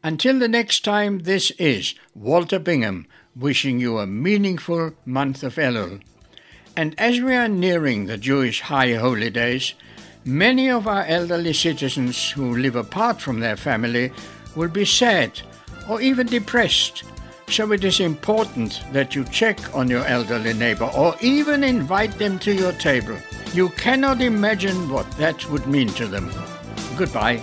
Until 0.04 0.38
the 0.38 0.48
next 0.48 0.84
time, 0.84 1.20
this 1.20 1.50
is 1.52 1.94
Walter 2.14 2.58
Bingham 2.58 3.06
wishing 3.34 3.80
you 3.80 3.98
a 3.98 4.06
meaningful 4.06 4.92
month 5.06 5.42
of 5.42 5.54
Elul. 5.54 6.02
And 6.76 6.94
as 7.00 7.22
we 7.22 7.34
are 7.34 7.48
nearing 7.48 8.04
the 8.04 8.18
Jewish 8.18 8.60
high 8.60 8.92
holy 8.92 9.30
days, 9.30 9.72
many 10.22 10.68
of 10.68 10.86
our 10.86 11.04
elderly 11.06 11.54
citizens 11.54 12.30
who 12.32 12.54
live 12.54 12.76
apart 12.76 13.22
from 13.22 13.40
their 13.40 13.56
family 13.56 14.12
will 14.54 14.68
be 14.68 14.84
sad 14.84 15.40
or 15.88 16.02
even 16.02 16.26
depressed. 16.26 17.04
So 17.48 17.72
it 17.72 17.82
is 17.82 17.98
important 17.98 18.82
that 18.92 19.14
you 19.14 19.24
check 19.24 19.74
on 19.74 19.88
your 19.88 20.04
elderly 20.04 20.52
neighbor 20.52 20.90
or 20.94 21.16
even 21.22 21.64
invite 21.64 22.18
them 22.18 22.38
to 22.40 22.52
your 22.52 22.72
table. 22.72 23.16
You 23.54 23.70
cannot 23.70 24.20
imagine 24.20 24.90
what 24.90 25.10
that 25.12 25.48
would 25.48 25.66
mean 25.66 25.88
to 25.94 26.06
them. 26.06 26.30
Goodbye. 26.94 27.42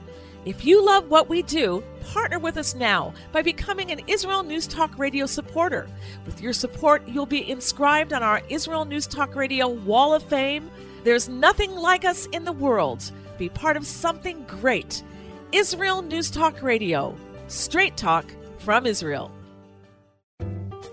If 0.43 0.65
you 0.65 0.83
love 0.83 1.07
what 1.07 1.29
we 1.29 1.43
do, 1.43 1.83
partner 2.01 2.39
with 2.39 2.57
us 2.57 2.73
now 2.73 3.13
by 3.31 3.43
becoming 3.43 3.91
an 3.91 4.01
Israel 4.07 4.41
News 4.41 4.65
Talk 4.65 4.97
Radio 4.97 5.27
supporter. 5.27 5.87
With 6.25 6.41
your 6.41 6.51
support, 6.51 7.07
you'll 7.07 7.27
be 7.27 7.47
inscribed 7.47 8.11
on 8.11 8.23
our 8.23 8.41
Israel 8.49 8.83
News 8.83 9.05
Talk 9.05 9.35
Radio 9.35 9.67
Wall 9.67 10.15
of 10.15 10.23
Fame. 10.23 10.71
There's 11.03 11.29
nothing 11.29 11.75
like 11.75 12.05
us 12.05 12.25
in 12.31 12.43
the 12.43 12.51
world. 12.51 13.11
Be 13.37 13.49
part 13.49 13.77
of 13.77 13.85
something 13.85 14.43
great. 14.47 15.03
Israel 15.51 16.01
News 16.01 16.31
Talk 16.31 16.63
Radio. 16.63 17.15
Straight 17.47 17.95
talk 17.95 18.25
from 18.57 18.87
Israel. 18.87 19.31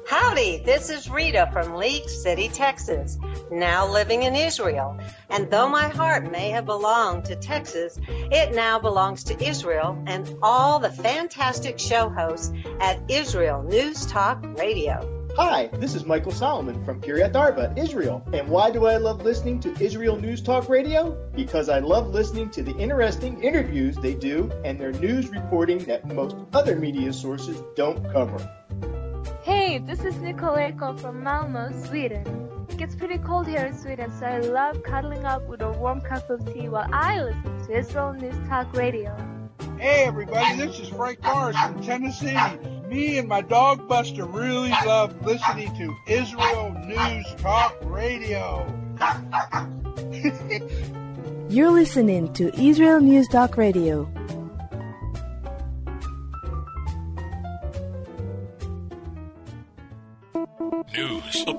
Howdy, 0.09 0.63
this 0.65 0.89
is 0.89 1.11
Rita 1.11 1.51
from 1.53 1.75
League 1.75 2.09
City, 2.09 2.49
Texas, 2.49 3.19
now 3.51 3.87
living 3.87 4.23
in 4.23 4.35
Israel. 4.35 4.99
And 5.29 5.51
though 5.51 5.69
my 5.69 5.89
heart 5.89 6.33
may 6.33 6.49
have 6.49 6.65
belonged 6.65 7.27
to 7.27 7.37
Texas, 7.37 7.99
it 8.09 8.55
now 8.55 8.79
belongs 8.79 9.23
to 9.25 9.47
Israel 9.47 10.03
and 10.07 10.35
all 10.43 10.79
the 10.79 10.89
fantastic 10.89 11.79
show 11.79 12.09
hosts 12.09 12.55
at 12.81 12.99
Israel 13.11 13.63
News 13.65 14.07
Talk 14.07 14.43
Radio. 14.57 15.29
Hi, 15.37 15.67
this 15.75 15.95
is 15.95 16.07
Michael 16.07 16.33
Solomon 16.33 16.83
from 16.87 17.03
Kiryat 17.03 17.37
Arba, 17.37 17.75
Israel. 17.77 18.27
And 18.33 18.49
why 18.49 18.71
do 18.71 18.87
I 18.87 18.97
love 18.97 19.21
listening 19.21 19.61
to 19.61 19.79
Israel 19.79 20.17
News 20.17 20.41
Talk 20.41 20.71
Radio? 20.71 21.19
Because 21.35 21.69
I 21.69 21.81
love 21.81 22.09
listening 22.09 22.49
to 22.53 22.63
the 22.63 22.75
interesting 22.79 23.43
interviews 23.45 23.95
they 23.97 24.15
do 24.15 24.51
and 24.65 24.81
their 24.81 24.93
news 24.93 25.29
reporting 25.29 25.81
that 25.81 26.07
most 26.07 26.35
other 26.55 26.77
media 26.77 27.13
sources 27.13 27.63
don't 27.77 28.11
cover. 28.11 28.58
Hey, 29.49 29.79
this 29.79 30.05
is 30.05 30.15
Nicoleko 30.17 31.01
from 31.01 31.23
Malmo, 31.23 31.73
Sweden. 31.87 32.23
It 32.69 32.77
gets 32.77 32.95
pretty 32.95 33.17
cold 33.17 33.47
here 33.47 33.65
in 33.65 33.75
Sweden, 33.75 34.13
so 34.19 34.27
I 34.27 34.41
love 34.41 34.83
cuddling 34.83 35.25
up 35.25 35.49
with 35.49 35.63
a 35.63 35.73
warm 35.73 36.03
cup 36.03 36.29
of 36.29 36.45
tea 36.53 36.69
while 36.69 36.87
I 36.93 37.23
listen 37.23 37.67
to 37.67 37.79
Israel 37.79 38.13
News 38.13 38.37
Talk 38.47 38.77
Radio. 38.77 39.17
Hey 39.79 40.05
everybody, 40.05 40.59
this 40.59 40.79
is 40.79 40.91
Frank 40.91 41.23
Morris 41.23 41.57
from 41.57 41.83
Tennessee. 41.83 42.37
Me 42.91 43.17
and 43.17 43.27
my 43.27 43.41
dog 43.41 43.89
Buster 43.89 44.27
really 44.27 44.69
love 44.85 45.17
listening 45.25 45.75
to 45.79 45.97
Israel 46.07 46.77
News 46.85 47.27
Talk 47.39 47.75
Radio. 47.85 48.67
You're 51.49 51.71
listening 51.71 52.35
to 52.35 52.55
Israel 52.61 53.01
News 53.01 53.27
Talk 53.29 53.57
Radio. 53.57 54.13